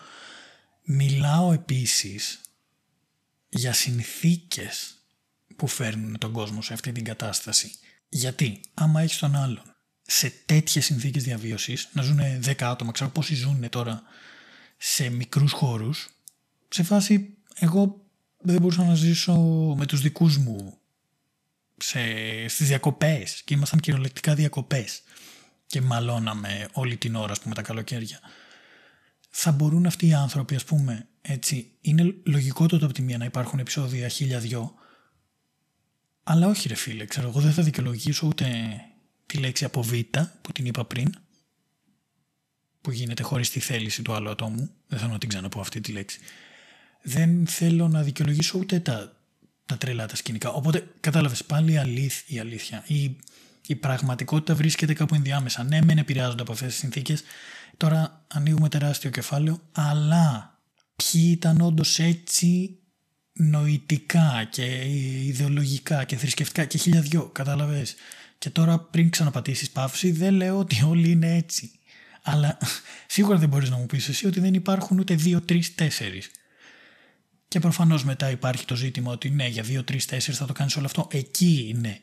[0.83, 2.41] μιλάω επίσης
[3.49, 4.95] για συνθήκες
[5.55, 7.71] που φέρνουν τον κόσμο σε αυτή την κατάσταση.
[8.09, 9.76] Γιατί, άμα έχεις τον άλλον
[10.09, 14.01] σε τέτοιες συνθήκες διαβίωσης, να ζουν 10 άτομα, ξέρω πόσοι ζουν τώρα
[14.77, 16.09] σε μικρούς χώρους,
[16.69, 18.05] σε φάση εγώ
[18.37, 19.33] δεν μπορούσα να ζήσω
[19.77, 20.77] με τους δικούς μου
[21.77, 21.99] σε,
[22.47, 25.01] στις διακοπές και ήμασταν κυριολεκτικά διακοπές
[25.67, 28.19] και μαλώναμε όλη την ώρα, ας πούμε, τα καλοκαίρια.
[29.29, 33.25] Θα μπορούν αυτοί οι άνθρωποι, ας πούμε, έτσι, είναι λογικό το από τη μία να
[33.25, 34.73] υπάρχουν επεισόδια χίλια δυο,
[36.23, 38.47] αλλά όχι ρε φίλε, ξέρω εγώ δεν θα δικαιολογήσω ούτε
[39.27, 39.91] τη λέξη από β
[40.41, 41.15] που την είπα πριν,
[42.81, 45.91] που γίνεται χωρίς τη θέληση του άλλου ατόμου, δεν θέλω να την ξαναπώ αυτή τη
[45.91, 46.19] λέξη.
[47.01, 49.17] Δεν θέλω να δικαιολογήσω ούτε τα,
[49.65, 50.49] τα τρελά τα σκηνικά.
[50.49, 52.83] Οπότε κατάλαβες πάλι η αλήθεια, η, αλήθεια.
[52.87, 53.15] η,
[53.67, 55.63] η πραγματικότητα βρίσκεται κάπου ενδιάμεσα.
[55.63, 57.23] Ναι, μεν επηρεάζονται από αυτές τις συνθήκες.
[57.77, 60.59] Τώρα ανοίγουμε τεράστιο κεφάλαιο, αλλά
[60.95, 62.79] ποιοι ήταν όντως έτσι
[63.33, 64.65] νοητικά και
[65.25, 67.95] ιδεολογικά και θρησκευτικά και χίλια δυο, κατάλαβες;
[68.37, 71.71] Και τώρα πριν ξαναπατήσεις παύση δεν λέω ότι όλοι είναι έτσι.
[72.21, 72.57] Αλλά
[73.07, 76.31] σίγουρα δεν μπορείς να μου πεις εσύ ότι δεν υπάρχουν ούτε δύο, τρεις, τέσσερις.
[77.47, 80.75] Και προφανώς μετά υπάρχει το ζήτημα ότι ναι για δύο, τρεις, τέσσερις θα το κάνεις
[80.75, 81.07] όλο αυτό.
[81.11, 82.01] Εκεί είναι,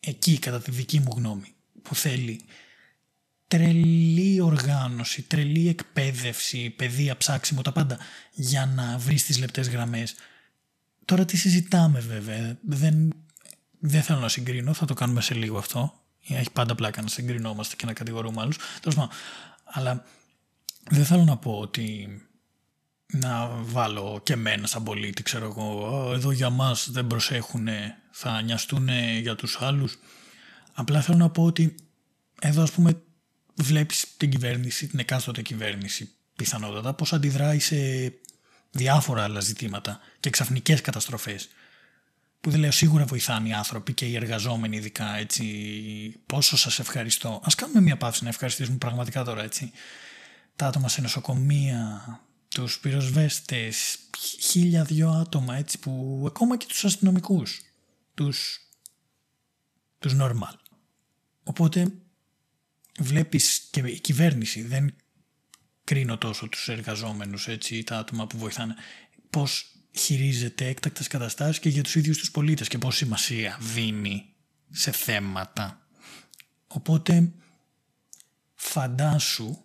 [0.00, 2.40] εκεί κατά τη δική μου γνώμη που θέλει
[3.48, 7.98] τρελή οργάνωση, τρελή εκπαίδευση, παιδεία, ψάξιμο, τα πάντα
[8.32, 10.14] για να βρεις τις λεπτές γραμμές.
[11.04, 13.12] Τώρα τι συζητάμε βέβαια, δεν,
[13.88, 16.00] δεν θέλω να συγκρίνω, θα το κάνουμε σε λίγο αυτό.
[16.28, 18.58] Έχει πάντα πλάκα να συγκρινόμαστε και να κατηγορούμε άλλους.
[19.64, 20.04] Αλλά
[20.90, 22.08] δεν θέλω να πω ότι
[23.06, 27.68] να βάλω και εμένα σαν πολίτη, ξέρω εγώ, εδώ για μας δεν προσέχουν,
[28.10, 28.88] θα νοιαστούν
[29.20, 29.98] για τους άλλους.
[30.72, 31.74] Απλά θέλω να πω ότι
[32.40, 33.02] εδώ ας πούμε
[33.54, 37.76] βλέπεις την κυβέρνηση, την εκάστοτε κυβέρνηση πιθανότατα, πώς αντιδράει σε
[38.70, 41.48] διάφορα άλλα ζητήματα και ξαφνικές καταστροφές
[42.46, 45.44] που δεν λέω σίγουρα βοηθάνε οι άνθρωποι και οι εργαζόμενοι ειδικά έτσι
[46.26, 47.40] πόσο σας ευχαριστώ.
[47.44, 49.70] Ας κάνουμε μια παύση να ευχαριστήσουμε πραγματικά τώρα έτσι.
[50.56, 52.00] Τα άτομα σε νοσοκομεία
[52.48, 53.98] τους πυροσβέστες
[54.38, 57.60] χίλια δυο άτομα έτσι που ακόμα και τους αστυνομικούς
[58.14, 58.60] τους
[59.98, 60.54] τους normal.
[61.42, 61.92] Οπότε
[62.98, 64.94] βλέπεις και η κυβέρνηση δεν
[65.84, 68.74] κρίνω τόσο τους εργαζόμενους έτσι τα άτομα που βοηθάνε
[69.30, 74.34] πώς χειρίζεται έκτακτες καταστάσεις και για τους ίδιους τους πολίτες και πόση σημασία δίνει
[74.70, 75.86] σε θέματα.
[76.66, 77.32] Οπότε
[78.54, 79.58] φαντάσου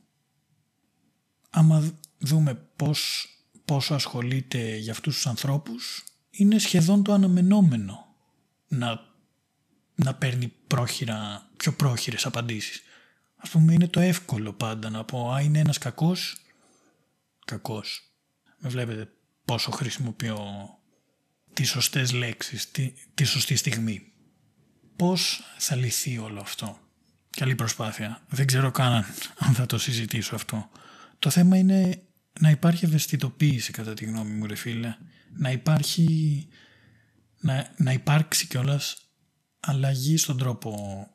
[1.49, 3.27] άμα δούμε πώς,
[3.65, 8.15] πόσο ασχολείται για αυτούς τους ανθρώπους είναι σχεδόν το αναμενόμενο
[8.67, 8.99] να,
[9.95, 12.81] να παίρνει πρόχειρα, πιο πρόχειρες απαντήσεις.
[13.35, 16.35] Ας πούμε είναι το εύκολο πάντα να πω «Α, είναι ένας κακός».
[17.45, 18.11] Κακός.
[18.57, 19.11] Με βλέπετε
[19.51, 20.39] πόσο χρησιμοποιώ
[21.53, 24.11] τις σωστές λέξεις, τη, τη σωστή στιγμή.
[24.95, 26.79] Πώς θα λυθεί όλο αυτό;
[27.29, 28.21] Καλή προσπάθεια.
[28.29, 29.05] Δεν ξέρω καν
[29.37, 30.69] αν θα το συζητήσω αυτό.
[31.19, 32.03] Το θέμα είναι
[32.39, 34.95] να υπάρχει ευαισθητοποίηση κατά τη γνώμη μου ρε φίλε.
[35.37, 36.47] Να υπάρχει,
[37.39, 38.97] να, να υπάρξει κιόλας
[39.59, 41.07] αλλαγή στον τρόπο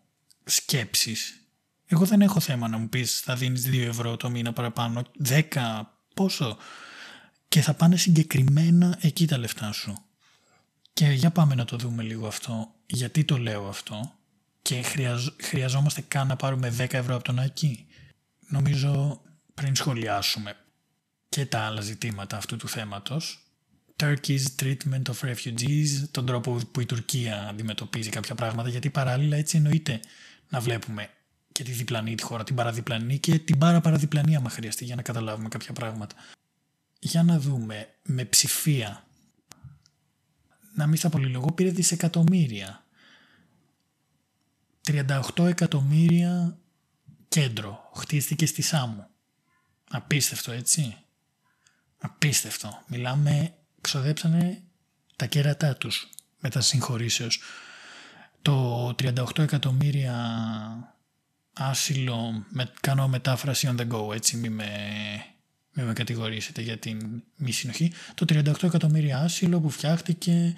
[0.44, 1.40] σκέψης.
[1.86, 5.42] Εγώ δεν έχω θέμα να μου πεις θα δίνεις 2 ευρώ το μήνα παραπάνω, 10,
[6.14, 6.58] πόσο;
[7.48, 9.94] Και θα πάνε συγκεκριμένα εκεί τα λεφτά σου.
[10.92, 12.74] Και για πάμε να το δούμε λίγο αυτό.
[12.86, 14.12] Γιατί το λέω αυτό
[14.62, 14.82] και
[15.42, 17.86] χρειαζόμαστε καν να πάρουμε 10 ευρώ από τον Άκη.
[18.48, 19.20] Νομίζω
[19.54, 20.56] πριν σχολιάσουμε
[21.28, 23.40] και τα άλλα ζητήματα αυτού του θέματος
[24.02, 29.56] Turkey's treatment of refugees, τον τρόπο που η Τουρκία αντιμετωπίζει κάποια πράγματα, γιατί παράλληλα έτσι
[29.56, 30.00] εννοείται
[30.48, 31.08] να βλέπουμε
[31.52, 35.48] και τη διπλανή τη χώρα, την παραδιπλανή και την παραπαραδιπλανή άμα χρειαστεί για να καταλάβουμε
[35.48, 36.14] κάποια πράγματα
[37.06, 39.06] για να δούμε με ψηφία.
[40.74, 42.84] Να μην στα πολυλογώ πήρε δισεκατομμύρια.
[44.86, 46.58] 38 εκατομμύρια
[47.28, 47.90] κέντρο.
[47.94, 49.06] Χτίστηκε στη Σάμου.
[49.90, 50.96] Απίστευτο έτσι.
[51.98, 52.82] Απίστευτο.
[52.86, 54.62] Μιλάμε ξοδέψανε
[55.16, 56.08] τα κέρατά τους
[56.40, 57.40] μετά συγχωρήσεως.
[58.42, 60.16] Το 38 εκατομμύρια
[61.52, 64.68] άσυλο με, κάνω μετάφραση on the go έτσι μη με
[65.76, 70.54] μην με κατηγορήσετε για την μη συνοχή, το 38 εκατομμύρια άσυλο που φτιάχτηκε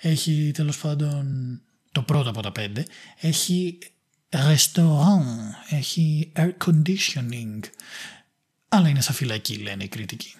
[0.00, 1.60] έχει τέλος πάντων
[1.92, 2.86] το πρώτο από τα πέντε,
[3.20, 3.78] έχει
[4.28, 5.24] restaurant,
[5.68, 7.60] έχει air conditioning,
[8.68, 10.34] αλλά είναι σαν φυλακή λένε οι κριτικοί.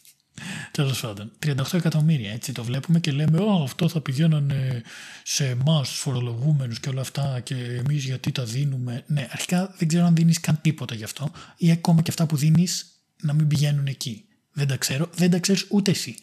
[0.70, 4.82] Τέλος πάντων, 38 εκατομμύρια έτσι το βλέπουμε και λέμε Ω, αυτό θα πηγαίνανε
[5.22, 9.04] σε εμάς τους φορολογούμενους και όλα αυτά και εμείς γιατί τα δίνουμε.
[9.06, 12.36] Ναι, αρχικά δεν ξέρω αν δίνεις καν τίποτα γι' αυτό ή ακόμα και αυτά που
[12.36, 12.91] δίνεις
[13.22, 14.24] να μην πηγαίνουν εκεί.
[14.52, 16.16] Δεν τα ξέρω, δεν τα ξέρεις ούτε εσύ.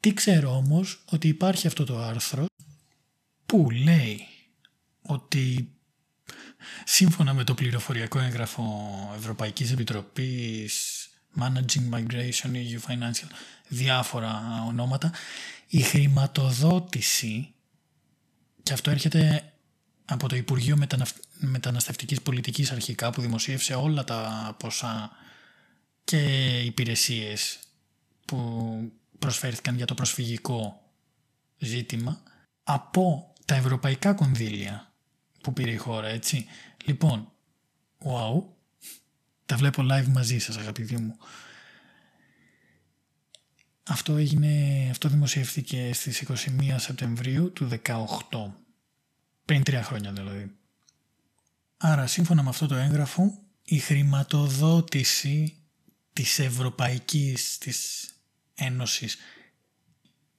[0.00, 2.46] Τι ξέρω όμως ότι υπάρχει αυτό το άρθρο
[3.46, 4.26] που λέει
[5.02, 5.72] ότι
[6.84, 8.64] σύμφωνα με το πληροφοριακό έγγραφο
[9.16, 11.06] Ευρωπαϊκής Επιτροπής
[11.40, 13.28] Managing Migration EU Financial
[13.68, 15.12] διάφορα ονόματα.
[15.66, 17.54] Η χρηματοδότηση,
[18.62, 19.52] και αυτό έρχεται
[20.04, 21.10] από το Υπουργείο Μεταναφ...
[21.38, 25.10] Μεταναστευτικής Πολιτικής αρχικά που δημοσίευσε όλα τα ποσά
[26.12, 27.58] και υπηρεσίες
[28.24, 30.90] που προσφέρθηκαν για το προσφυγικό
[31.58, 32.22] ζήτημα
[32.62, 34.92] από τα ευρωπαϊκά κονδύλια
[35.40, 36.46] που πήρε η χώρα, έτσι.
[36.84, 37.32] Λοιπόν,
[38.04, 38.42] wow,
[39.46, 41.16] τα βλέπω live μαζί σας αγαπητοί μου.
[43.82, 48.52] Αυτό έγινε, αυτό δημοσιεύθηκε στις 21 Σεπτεμβρίου του 18.
[49.44, 50.56] Πριν τρία χρόνια δηλαδή.
[51.76, 55.61] Άρα σύμφωνα με αυτό το έγγραφο η χρηματοδότηση
[56.12, 58.08] της Ευρωπαϊκής της
[58.54, 59.16] Ένωσης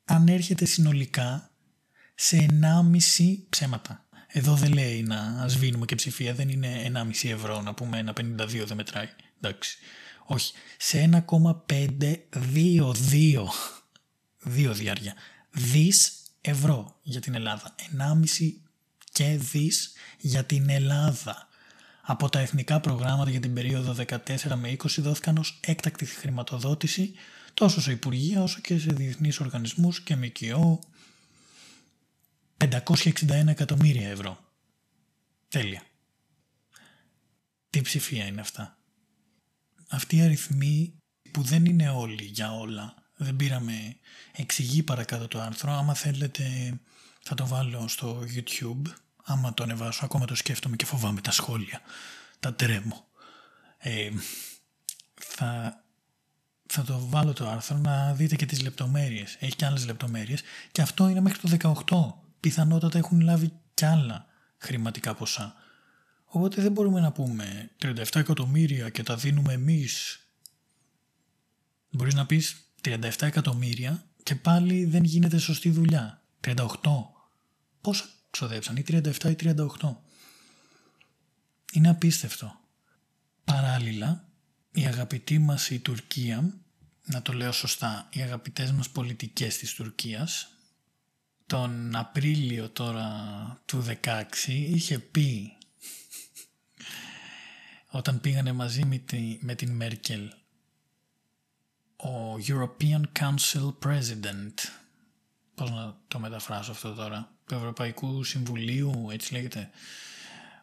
[0.06, 1.52] ανέρχεται συνολικά
[2.16, 4.06] σε 1,5 ψέματα.
[4.28, 8.64] Εδώ δεν λέει να σβήνουμε και ψηφία, δεν είναι 1,5 ευρώ να πούμε ένα 52
[8.66, 9.10] δεν μετράει.
[9.42, 9.78] Εντάξει.
[10.26, 10.54] Όχι.
[10.78, 11.24] Σε
[11.68, 13.48] 1,522
[14.40, 15.14] δύο διάρκεια.
[15.50, 17.76] Δις ευρώ για την Ελλάδα.
[17.78, 18.54] 1,5
[19.12, 21.48] και δις για την Ελλάδα.
[22.06, 24.18] Από τα εθνικά προγράμματα για την περίοδο 14
[24.56, 27.14] με 20 δόθηκαν ως έκτακτη χρηματοδότηση
[27.54, 30.80] τόσο σε Υπουργεία όσο και σε διεθνείς οργανισμούς και ΜΚΟ
[32.58, 34.40] 561 εκατομμύρια ευρώ.
[35.48, 35.84] Τέλεια.
[37.70, 38.78] Τι ψηφία είναι αυτά.
[39.90, 40.94] Αυτοί οι αριθμοί
[41.32, 42.94] που δεν είναι όλοι για όλα.
[43.16, 43.98] Δεν πήραμε
[44.32, 45.72] εξηγεί παρακάτω το άρθρο.
[45.72, 46.74] Άμα θέλετε
[47.22, 48.82] θα το βάλω στο YouTube.
[49.24, 51.82] Άμα το ανεβάσω ακόμα το σκέφτομαι και φοβάμαι τα σχόλια.
[52.40, 53.08] Τα τρέμω.
[53.78, 54.10] Ε,
[55.14, 55.82] θα,
[56.66, 59.38] θα το βάλω το άρθρο να δείτε και τις λεπτομέρειες.
[59.40, 60.42] Έχει και άλλες λεπτομέρειες.
[60.72, 64.26] Και αυτό είναι μέχρι το 18 πιθανότατα έχουν λάβει κι άλλα
[64.58, 65.56] χρηματικά ποσά.
[66.26, 70.20] Οπότε δεν μπορούμε να πούμε 37 εκατομμύρια και τα δίνουμε εμείς.
[71.90, 76.22] Μπορείς να πεις 37 εκατομμύρια και πάλι δεν γίνεται σωστή δουλειά.
[76.42, 76.66] 38.
[77.82, 79.96] Πόσα ξοδέψαν, ή 37 ή 38.
[81.74, 82.60] Είναι απίστευτο.
[83.44, 84.28] Παράλληλα,
[84.72, 86.54] η αγαπητή μας η Τουρκία,
[87.06, 90.48] να το λέω σωστά, οι αγαπητές μας πολιτικές της Τουρκίας,
[91.46, 93.12] τον Απρίλιο τώρα
[93.66, 95.58] του 16 είχε πει
[97.90, 100.32] όταν πήγανε μαζί με, τη, με την Μέρκελ
[101.96, 104.54] ο European Council President
[105.56, 109.70] πώς να το μεταφράσω αυτό τώρα; του Ευρωπαϊκού Συμβουλίου έτσι λέγεται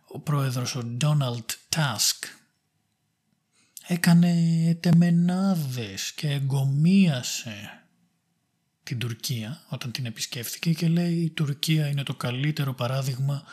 [0.06, 2.28] ο πρόεδρος ο Donald Tusk
[3.86, 4.34] έκανε
[4.80, 7.84] τεμενάδες και εγκομίασε
[8.82, 13.44] την Τουρκία όταν την επισκέφθηκε και λέει η Τουρκία είναι το καλύτερο παράδειγμα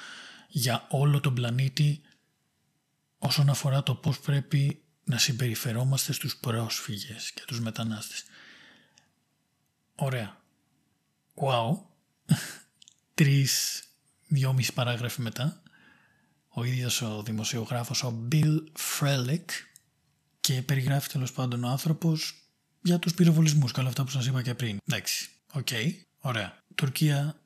[0.47, 2.01] για όλο τον πλανήτη
[3.17, 8.23] όσον αφορά το πώς πρέπει να συμπεριφερόμαστε στους πρόσφυγες και τους μετανάστες.
[9.95, 10.37] Ωραία.
[11.35, 11.77] Wow.
[13.17, 13.83] Τρεις,
[14.27, 15.61] δυόμιση παράγραφοι μετά,
[16.49, 18.63] ο ίδιος ο δημοσιογράφος, ο Bill
[18.99, 19.45] Frelick,
[20.39, 22.33] και περιγράφει τέλος πάντων ο άνθρωπος
[22.81, 24.77] για τους πυροβολισμούς και όλα αυτά που σας είπα και πριν.
[24.87, 26.63] Εντάξει, OK, okay, ωραία.
[26.75, 27.39] Τουρκία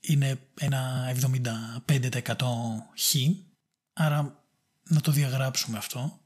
[0.00, 1.12] είναι ένα
[1.86, 2.36] 75%
[2.98, 3.14] χ,
[3.92, 4.44] άρα
[4.88, 6.20] να το διαγράψουμε αυτό,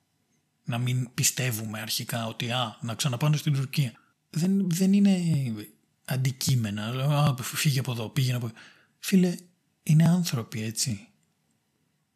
[0.64, 3.92] να μην πιστεύουμε αρχικά ότι α, να ξαναπάνε στην Τουρκία.
[4.30, 5.22] Δεν, δεν είναι
[6.04, 8.54] αντικείμενα, α, φύγε από εδώ, πήγαινε από εδώ.
[8.98, 9.36] Φίλε,
[9.82, 11.08] είναι άνθρωποι έτσι.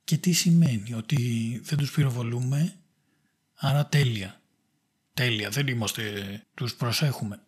[0.04, 2.76] Και τι σημαίνει, ότι δεν τους πυροβολούμε,
[3.54, 4.42] άρα τέλεια
[5.14, 6.02] τέλεια, δεν είμαστε,
[6.54, 7.42] τους προσέχουμε.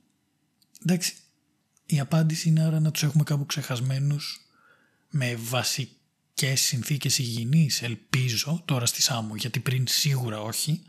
[0.83, 1.15] Εντάξει,
[1.87, 4.41] η απάντηση είναι άρα να τους έχουμε κάπου ξεχασμένους
[5.11, 10.83] με βασικές συνθήκες υγιεινής, ελπίζω, τώρα στη Σάμου, γιατί πριν σίγουρα όχι,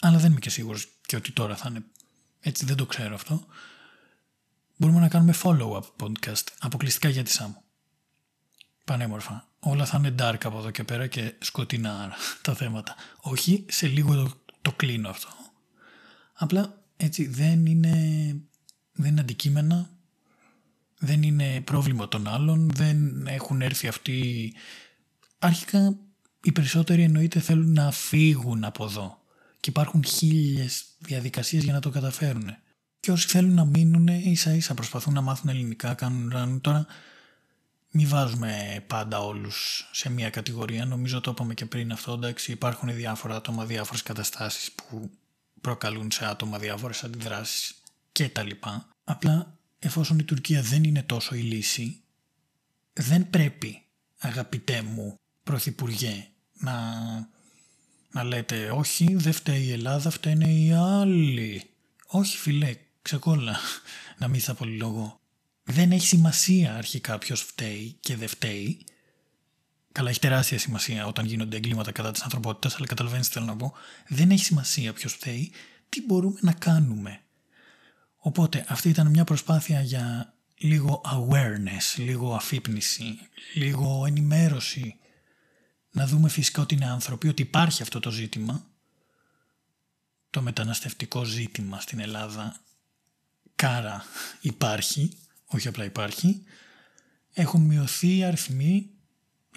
[0.00, 1.84] αλλά δεν είμαι και σίγουρος και ότι τώρα θα είναι
[2.40, 3.46] έτσι, δεν το ξέρω αυτό.
[4.76, 7.62] Μπορούμε να κάνουμε follow-up podcast, αποκλειστικά για τη Σάμου.
[8.90, 9.48] Πανέμορφα.
[9.60, 12.94] Όλα θα είναι dark από εδώ και πέρα και σκοτεινά τα θέματα.
[13.20, 15.28] Όχι, σε λίγο το, το κλείνω αυτό.
[16.32, 17.90] Απλά έτσι δεν είναι,
[18.92, 19.90] δεν είναι αντικείμενα,
[20.98, 24.52] δεν είναι πρόβλημα των άλλων, δεν έχουν έρθει αυτοί.
[25.38, 25.96] Αρχικά
[26.42, 29.18] οι περισσότεροι εννοείται θέλουν να φύγουν από εδώ
[29.60, 32.56] και υπάρχουν χίλιες διαδικασίες για να το καταφέρουν.
[33.00, 36.86] Και όσοι θέλουν να μείνουν ίσα ίσα προσπαθούν να μάθουν ελληνικά, κάνουν τώρα
[37.90, 40.84] μην βάζουμε πάντα όλους σε μια κατηγορία.
[40.84, 45.10] Νομίζω το είπαμε και πριν αυτό, εντάξει υπάρχουν διάφορα άτομα, διάφορες καταστάσεις που
[45.60, 47.74] προκαλούν σε άτομα διάφορες αντιδράσεις
[48.12, 48.88] και τα λοιπά.
[49.04, 52.00] Απλά εφόσον η Τουρκία δεν είναι τόσο η λύση,
[52.92, 53.82] δεν πρέπει
[54.18, 56.74] αγαπητέ μου πρωθυπουργέ να,
[58.10, 61.70] να λέτε όχι δεν φταίει η Ελλάδα, φταίνε οι άλλοι.
[62.06, 63.56] Όχι φιλέ, ξεκόλα,
[64.18, 65.19] να μην θα λόγο.
[65.70, 68.84] Δεν έχει σημασία αρχικά ποιος φταίει και δεν φταίει.
[69.92, 73.56] Καλά, έχει τεράστια σημασία όταν γίνονται εγκλήματα κατά της ανθρωπότητας, αλλά καταλαβαίνεις τι θέλω να
[73.56, 73.72] πω.
[74.08, 75.52] Δεν έχει σημασία ποιος φταίει,
[75.88, 77.20] τι μπορούμε να κάνουμε.
[78.16, 83.18] Οπότε αυτή ήταν μια προσπάθεια για λίγο awareness, λίγο αφύπνιση,
[83.54, 84.94] λίγο ενημέρωση.
[85.90, 88.66] Να δούμε φυσικά ότι είναι άνθρωποι, ότι υπάρχει αυτό το ζήτημα,
[90.30, 92.60] το μεταναστευτικό ζήτημα στην Ελλάδα.
[93.54, 94.04] Κάρα
[94.40, 95.16] υπάρχει,
[95.50, 96.42] όχι απλά υπάρχει.
[97.32, 98.90] Έχουν μειωθεί οι αριθμοί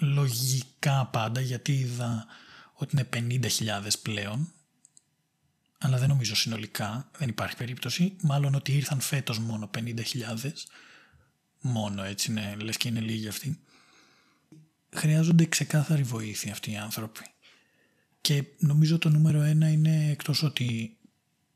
[0.00, 2.26] λογικά πάντα γιατί είδα
[2.74, 3.40] ότι είναι
[3.82, 4.52] 50.000 πλέον
[5.84, 9.94] αλλά δεν νομίζω συνολικά, δεν υπάρχει περίπτωση, μάλλον ότι ήρθαν φέτος μόνο 50.000,
[11.60, 13.60] μόνο έτσι είναι, λες και είναι λίγοι αυτοί.
[14.94, 17.20] Χρειάζονται ξεκάθαρη βοήθεια αυτοί οι άνθρωποι.
[18.20, 20.96] Και νομίζω το νούμερο ένα είναι εκτός ότι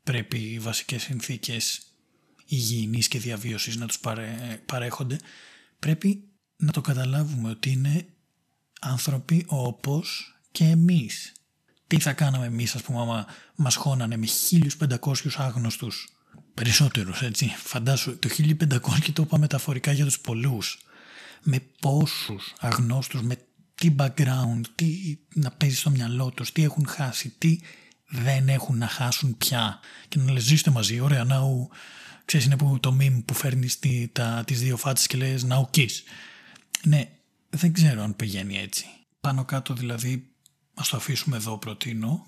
[0.03, 1.88] πρέπει οι βασικές συνθήκες
[2.49, 3.99] υγιεινής και διαβίωσης να τους
[4.65, 5.17] παρέχονται,
[5.79, 6.23] πρέπει
[6.55, 8.05] να το καταλάβουμε ότι είναι
[8.81, 11.33] άνθρωποι όπως και εμείς.
[11.87, 16.07] Τι θα κάναμε εμείς ας πούμε άμα μας χώνανε με 1500 άγνωστους
[16.53, 17.53] περισσότερους έτσι.
[17.57, 20.79] Φαντάσου το 1500 και το είπα μεταφορικά για τους πολλούς.
[21.43, 23.37] Με πόσους αγνώστους, με
[23.75, 27.59] τι background, τι να παίζεις στο μυαλό τους, τι έχουν χάσει, τι
[28.07, 29.79] δεν έχουν να χάσουν πια.
[30.07, 31.69] Και να λες ζήστε μαζί, ωραία, ναου,
[32.29, 35.69] ξέρεις είναι που, το meme που φέρνεις τι, τα, τις δύο φάτσες και λες ναου
[35.73, 35.91] kiss.
[36.83, 37.11] Ναι,
[37.49, 38.85] δεν ξέρω αν πηγαίνει έτσι.
[39.19, 40.29] Πάνω κάτω δηλαδή,
[40.73, 42.25] ας το αφήσουμε εδώ προτείνω,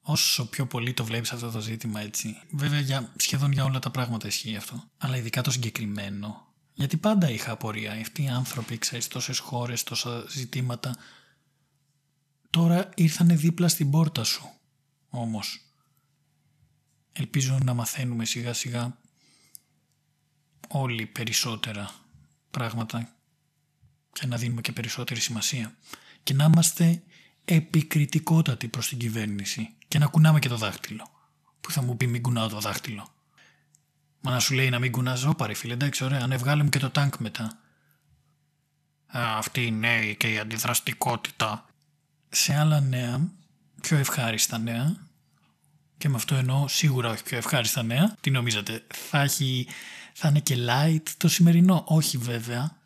[0.00, 2.36] όσο πιο πολύ το βλέπεις αυτό το ζήτημα έτσι.
[2.50, 4.84] Βέβαια για, σχεδόν για όλα τα πράγματα ισχύει αυτό.
[4.98, 6.54] Αλλά ειδικά το συγκεκριμένο.
[6.74, 7.92] Γιατί πάντα είχα απορία.
[7.92, 10.96] Αυτοί οι άνθρωποι, ξέρεις, τόσες χώρες, τόσα ζητήματα.
[12.50, 14.50] Τώρα ήρθανε δίπλα στην πόρτα σου.
[15.08, 15.63] Όμως.
[17.16, 18.96] Ελπίζω να μαθαίνουμε σιγά σιγά
[20.68, 21.90] όλοι περισσότερα
[22.50, 23.14] πράγματα
[24.12, 25.74] και να δίνουμε και περισσότερη σημασία
[26.22, 27.02] και να είμαστε
[27.44, 31.10] επικριτικότατοι προς την κυβέρνηση και να κουνάμε και το δάχτυλο.
[31.60, 33.08] Που θα μου πει μην κουνάω το δάχτυλο.
[34.20, 36.90] Μα να σου λέει να μην κουνάς όπαρη φίλε, εντάξει ωραία, ανεβγάλε μου και το
[36.90, 37.44] τάγκ μετά.
[39.16, 41.66] Α, αυτή η νέη και η αντιδραστικότητα.
[42.28, 43.28] Σε άλλα νέα,
[43.80, 44.96] πιο ευχάριστα νέα,
[45.98, 49.66] και με αυτό εννοώ σίγουρα όχι πιο ευχάριστα νέα, τι νομίζετε, θα, έχει,
[50.12, 52.78] θα είναι και light το σημερινό, όχι βέβαια,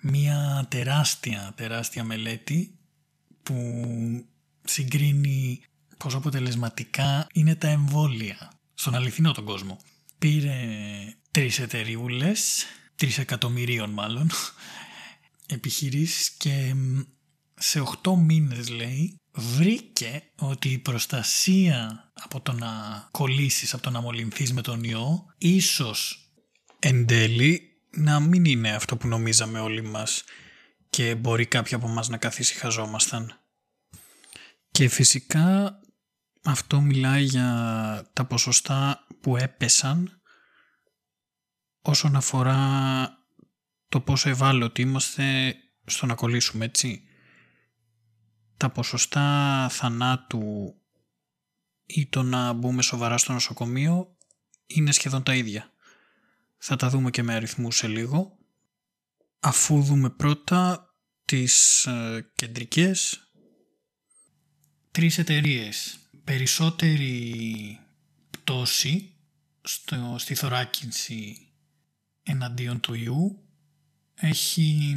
[0.00, 2.78] μία τεράστια, τεράστια μελέτη
[3.42, 3.84] που
[4.64, 5.62] συγκρίνει
[5.96, 9.78] πόσο αποτελεσματικά είναι τα εμβόλια στον αληθινό τον κόσμο.
[10.18, 10.58] Πήρε
[11.30, 12.32] τρεις εταιρείε,
[12.94, 14.30] τρεις εκατομμυρίων μάλλον,
[15.46, 16.74] επιχειρήσεις και
[17.54, 22.68] σε 8 μήνες λέει βρήκε ότι η προστασία από το να
[23.10, 26.30] κολλήσεις, από το να μολυνθείς με τον ιό ίσως
[26.78, 30.24] εν τέλει να μην είναι αυτό που νομίζαμε όλοι μας
[30.90, 33.40] και μπορεί κάποιοι από μας να καθησυχαζόμασταν.
[34.70, 35.78] Και φυσικά
[36.44, 40.20] αυτό μιλάει για τα ποσοστά που έπεσαν
[41.82, 43.10] όσον αφορά
[43.88, 47.02] το πόσο ευάλωτοι είμαστε στο να κολλήσουμε, έτσι.
[48.62, 50.74] Τα ποσοστά θανάτου
[51.86, 54.16] ή το να μπούμε σοβαρά στο νοσοκομείο
[54.66, 55.72] είναι σχεδόν τα ίδια.
[56.58, 58.38] Θα τα δούμε και με αριθμούς σε λίγο.
[59.40, 60.94] Αφού δούμε πρώτα
[61.24, 63.30] τις ε, κεντρικές
[64.90, 67.80] τρεις εταιρείες περισσότερη
[68.30, 69.14] πτώση
[69.62, 71.48] στο, στη θωράκινση
[72.22, 73.42] εναντίον του ιού
[74.14, 74.96] έχει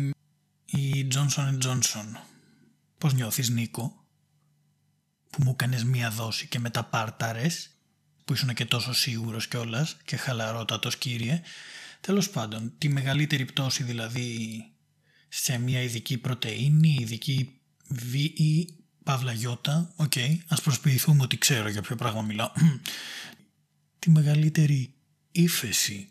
[0.66, 2.35] η Johnson Johnson.
[2.98, 4.06] Πώς νιώθεις Νίκο
[5.30, 7.70] που μου έκανες μία δόση και μετά πάρταρες
[8.26, 11.42] που ήσουν και τόσο σίγουρος κιόλας και χαλαρότατος κύριε.
[12.02, 14.62] Τέλος πάντων, τη μεγαλύτερη πτώση δηλαδή
[15.28, 21.82] σε μια ειδική πρωτεΐνη, ειδική VE παύλα γιώτα, OK, okay, ας προσποιηθούμε ότι ξέρω για
[21.82, 22.52] ποιο πράγμα μιλάω.
[24.00, 24.94] Τη μεγαλύτερη
[25.32, 26.10] ύφεση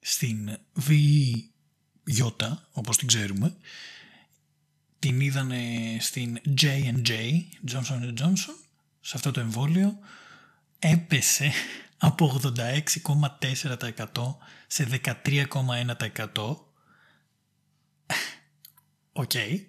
[0.00, 1.50] στην VE
[2.04, 3.56] γιώτα, όπως την ξέρουμε,
[5.02, 7.10] την είδανε στην J&J,
[7.70, 8.54] Johnson Johnson,
[9.00, 9.98] σε αυτό το εμβόλιο,
[10.78, 11.52] έπεσε
[11.98, 14.36] από 86,4%
[14.66, 16.56] σε 13,1%.
[19.12, 19.30] OK.
[19.34, 19.60] Okay.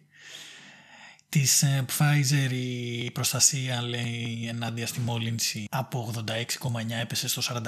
[1.30, 6.14] Της ε, Pfizer η προστασία λέει ενάντια στη μόλυνση από
[6.60, 7.62] 86,9 έπεσε στο 43,3.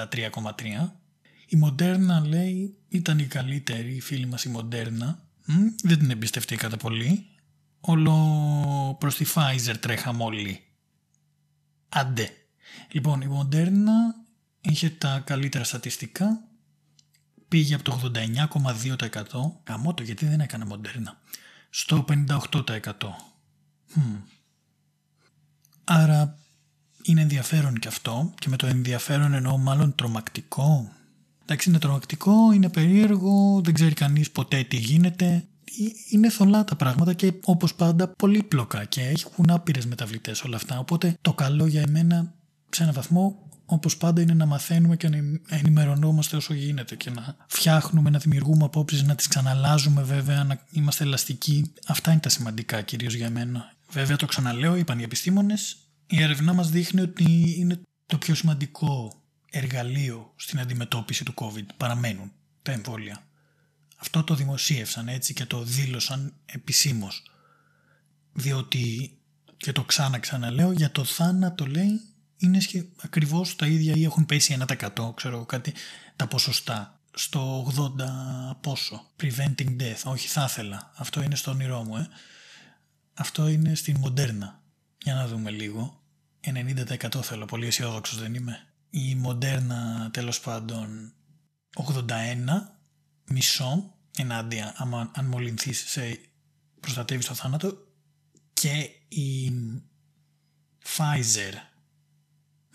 [1.46, 5.14] Η Moderna λέει ήταν η καλύτερη, η φίλη μας η Moderna.
[5.82, 7.26] δεν την εμπιστευτήκατε πολύ.
[7.88, 10.60] Όλο προς τη Pfizer τρέχαμε όλοι.
[11.88, 12.30] Άντε.
[12.90, 14.26] Λοιπόν, η Moderna
[14.60, 16.42] είχε τα καλύτερα στατιστικά,
[17.48, 18.96] πήγε από το 89,2%
[19.68, 21.20] γαμώ το γιατί δεν έκανε μοντέρνα
[21.70, 22.38] στο 58%.
[23.94, 24.20] Hmm.
[25.84, 26.38] Άρα
[27.02, 30.92] είναι ενδιαφέρον και αυτό και με το ενδιαφέρον εννοώ μάλλον τρομακτικό.
[31.42, 35.44] Εντάξει είναι τρομακτικό, είναι περίεργο, δεν ξέρει κανείς ποτέ τι γίνεται.
[35.78, 40.78] Ε, είναι θολά τα πράγματα και όπως πάντα πολύπλοκα και έχουν άπειρες μεταβλητές όλα αυτά.
[40.78, 42.34] Οπότε το καλό για εμένα
[42.70, 47.36] σε έναν βαθμό όπως πάντα είναι να μαθαίνουμε και να ενημερωνόμαστε όσο γίνεται και να
[47.46, 51.72] φτιάχνουμε, να δημιουργούμε απόψεις, να τις ξαναλάζουμε βέβαια, να είμαστε ελαστικοί.
[51.86, 53.74] Αυτά είναι τα σημαντικά κυρίως για μένα.
[53.90, 59.22] Βέβαια το ξαναλέω, είπαν οι επιστήμονες, η έρευνά μας δείχνει ότι είναι το πιο σημαντικό
[59.50, 61.66] εργαλείο στην αντιμετώπιση του COVID.
[61.76, 63.25] Παραμένουν τα εμβόλια.
[63.96, 67.22] Αυτό το δημοσίευσαν έτσι και το δήλωσαν επισήμως.
[68.32, 69.16] Διότι,
[69.56, 72.00] και το ξανά ξαναλέω, για το θάνατο λέει
[72.36, 72.86] είναι σχε...
[73.02, 75.74] ακριβώς τα ίδια ή έχουν πέσει 1% ξέρω κάτι
[76.16, 77.00] τα ποσοστά.
[77.18, 79.06] Στο 80 πόσο.
[79.20, 80.02] Preventing death.
[80.04, 80.92] Όχι θα ήθελα.
[80.94, 82.08] Αυτό είναι στο όνειρό μου ε.
[83.14, 84.60] αυτό είναι στην μοντέρνα.
[85.02, 86.02] Για να δούμε λίγο.
[86.44, 87.44] 90% θέλω.
[87.44, 88.66] Πολύ αισιόδοξος δεν είμαι.
[88.90, 91.12] Η μοντέρνα τέλος πάντων
[91.74, 92.04] 81
[93.26, 96.20] μισό ενάντια άμα αν μολυνθείς σε
[96.80, 97.86] προστατεύει το θάνατο.
[98.52, 99.52] Και η
[100.84, 101.54] Pfizer.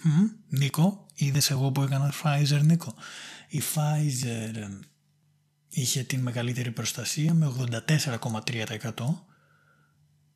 [0.03, 2.95] Mm, Νίκο, είδες εγώ που έκανα Pfizer Νίκο.
[3.47, 4.79] Η Pfizer
[5.69, 7.53] είχε την μεγαλύτερη προστασία με
[7.87, 8.91] 84,3%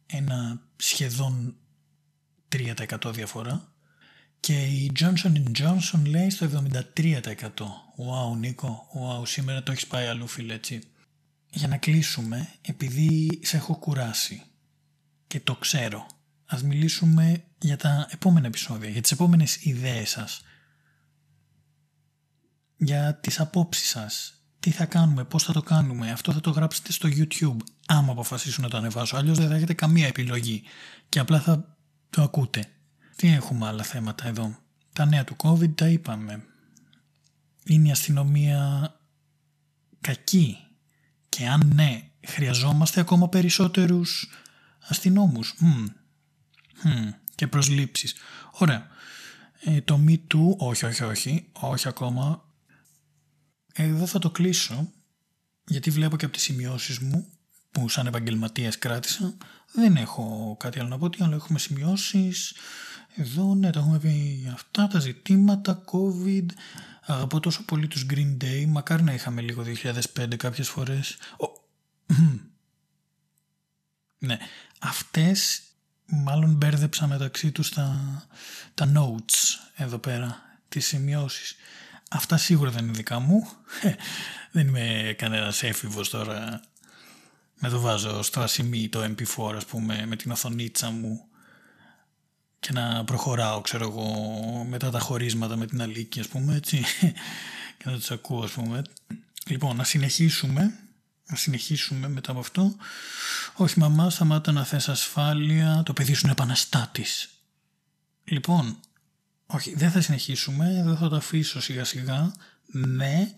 [0.06, 1.56] ένα σχεδόν
[2.50, 3.75] 3% διαφορά
[4.40, 6.50] και η Johnson Johnson λέει στο
[7.06, 7.34] 73%.
[7.98, 10.82] Wow Νίκο, wow σήμερα το έχεις πάει αλλού φίλε έτσι.
[11.50, 14.42] Για να κλείσουμε, επειδή σε έχω κουράσει
[15.28, 16.06] και το ξέρω
[16.46, 20.42] ας μιλήσουμε για τα επόμενα επεισόδια, για τις επόμενες ιδέες σας,
[22.78, 26.92] για τις απόψεις σας, τι θα κάνουμε, πώς θα το κάνουμε, αυτό θα το γράψετε
[26.92, 30.64] στο YouTube, άμα αποφασίσουν να το ανεβάσω, αλλιώς δεν θα έχετε καμία επιλογή
[31.10, 31.78] και απλά θα
[32.10, 32.70] το ακούτε.
[33.16, 34.56] Τι έχουμε άλλα θέματα εδώ;
[34.94, 36.44] Τα νέα του COVID τα είπαμε.
[37.66, 38.94] Είναι η αστυνομία
[40.02, 40.58] κακή;
[41.30, 44.30] Και αν ναι, χρειαζόμαστε ακόμα περισσότερους
[44.80, 45.54] αστυνόμους;
[46.84, 48.16] Mm, και προσλήψεις.
[48.52, 48.88] Ωραία.
[49.60, 52.46] Ε, το Me Too, όχι, όχι, όχι, όχι ακόμα.
[53.74, 54.92] Εδώ θα το κλείσω,
[55.68, 57.30] γιατί βλέπω και από τις σημειώσεις μου,
[57.72, 59.38] που σαν επαγγελματίας κράτησα,
[59.74, 62.54] δεν έχω κάτι άλλο να πω, τι άλλο έχουμε σημειώσεις.
[63.18, 66.46] Εδώ, ναι, τα έχουμε πει αυτά τα ζητήματα, COVID,
[67.06, 71.18] αγαπώ τόσο πολύ τους Green Day, μακάρι να είχαμε λίγο 2005 κάποιες φορές.
[74.18, 74.38] ναι,
[74.80, 75.62] αυτές
[76.06, 77.98] μάλλον μπέρδεψα μεταξύ τους τα,
[78.74, 81.56] τα notes εδώ πέρα, τις σημειώσεις.
[82.10, 83.48] Αυτά σίγουρα δεν είναι δικά μου.
[84.52, 86.62] δεν είμαι κανένας έφηβος τώρα
[87.60, 91.30] να το βάζω στο ασημί το MP4 ας πούμε με την οθονίτσα μου
[92.66, 96.84] και να προχωράω ξέρω εγώ μετά τα χωρίσματα με την αλήκη ας πούμε έτσι
[97.78, 98.82] και να τους ακούω ας πούμε.
[99.48, 100.80] Λοιπόν να συνεχίσουμε
[101.28, 102.76] να συνεχίσουμε μετά από αυτό.
[103.56, 107.30] Όχι μαμά, σταμάτα να θες ασφάλεια, το παιδί σου είναι επαναστάτης.
[108.24, 108.80] Λοιπόν,
[109.46, 112.34] όχι, δεν θα συνεχίσουμε, δεν θα το αφήσω σιγά σιγά.
[112.66, 113.34] Ναι,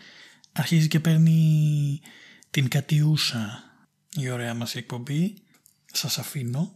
[0.51, 2.01] αρχίζει και παίρνει
[2.49, 3.63] την κατιούσα
[4.15, 5.33] η ωραία μας εκπομπή.
[5.93, 6.75] Σας αφήνω,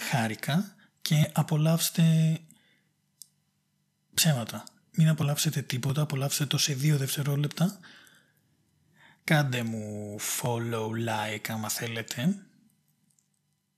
[0.00, 2.38] χάρηκα και απολαύστε
[4.14, 4.64] ψέματα.
[4.96, 7.78] Μην απολαύσετε τίποτα, απολαύστε το σε δύο δευτερόλεπτα
[9.24, 12.46] Κάντε μου follow, like άμα θέλετε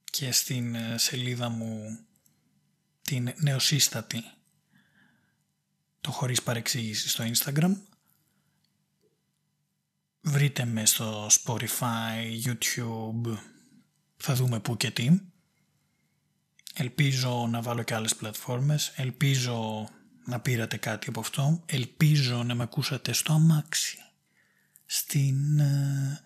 [0.05, 1.99] και στην ε, σελίδα μου
[3.03, 4.25] την νεοσύστατη
[6.01, 7.77] το χωρίς παρεξήγηση στο Instagram.
[10.21, 13.37] Βρείτε με στο Spotify, YouTube,
[14.17, 15.21] θα δούμε πού και τι.
[16.77, 19.89] Ελπίζω να βάλω και άλλες πλατφόρμες, ελπίζω
[20.25, 23.99] να πήρατε κάτι από αυτό, ελπίζω να με ακούσατε στο αμάξι.
[24.87, 26.21] Στην, ε,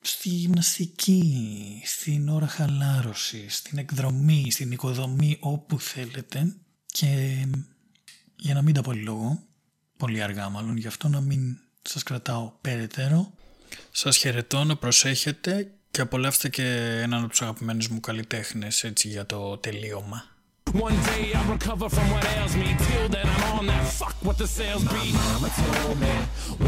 [0.00, 6.56] στη γυμναστική, στην ώρα χαλάρωση, στην εκδρομή, στην οικοδομή, όπου θέλετε.
[6.86, 7.42] Και
[8.36, 9.42] για να μην τα πολυλογώ,
[9.96, 13.32] πολύ αργά μάλλον, γι' αυτό να μην σας κρατάω περαιτέρω.
[13.90, 16.62] Σας χαιρετώ να προσέχετε και απολαύστε και
[17.02, 20.24] έναν από τους αγαπημένους μου καλλιτέχνες έτσι για το τελείωμα.
[20.88, 22.68] One day I'll recover from what ails me.
[22.86, 25.04] Till then, I'm on that fuck what the sales be.
[25.18, 26.14] My mama told me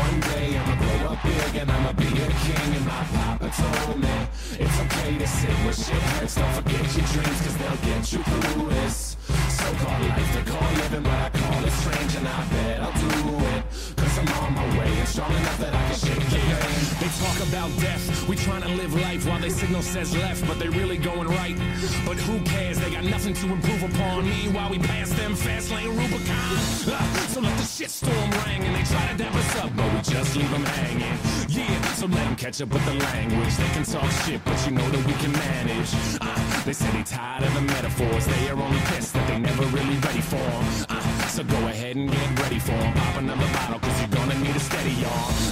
[0.05, 2.71] one day I'ma grow up big and I'ma be a king.
[2.79, 4.17] And my papa told me
[4.65, 6.35] it's okay to sit where shit hurts.
[6.39, 8.97] Don't forget your dreams, cause they'll get you through this.
[9.57, 12.13] So called life, they call living, but I call it strange.
[12.19, 13.13] And I bet I'll do
[13.55, 13.63] it.
[14.19, 16.49] I'm on my way and strong enough that I can shake pain.
[16.99, 18.29] They talk about death.
[18.29, 21.57] We trying to live life while they signal says left, but they really going right.
[22.05, 22.79] But who cares?
[22.81, 24.25] They got nothing to improve upon.
[24.25, 26.57] Me while we pass them fast lane Rubicon.
[26.91, 29.87] Ah, so let the shit storm ring and they try to dap us up, but
[29.95, 31.19] we just leave them hanging.
[31.49, 33.57] Yeah, so let them catch up with the language.
[33.57, 35.91] They can talk shit, but you know that we can manage.
[36.21, 38.27] Ah, they say they tired of the metaphors.
[38.27, 40.87] They are only pissed that they never really ready for 'em.
[40.91, 42.95] Ah, so go ahead and get ready for for 'em.
[42.95, 45.39] Pop another bottle, cause you're gonna need a steady arm.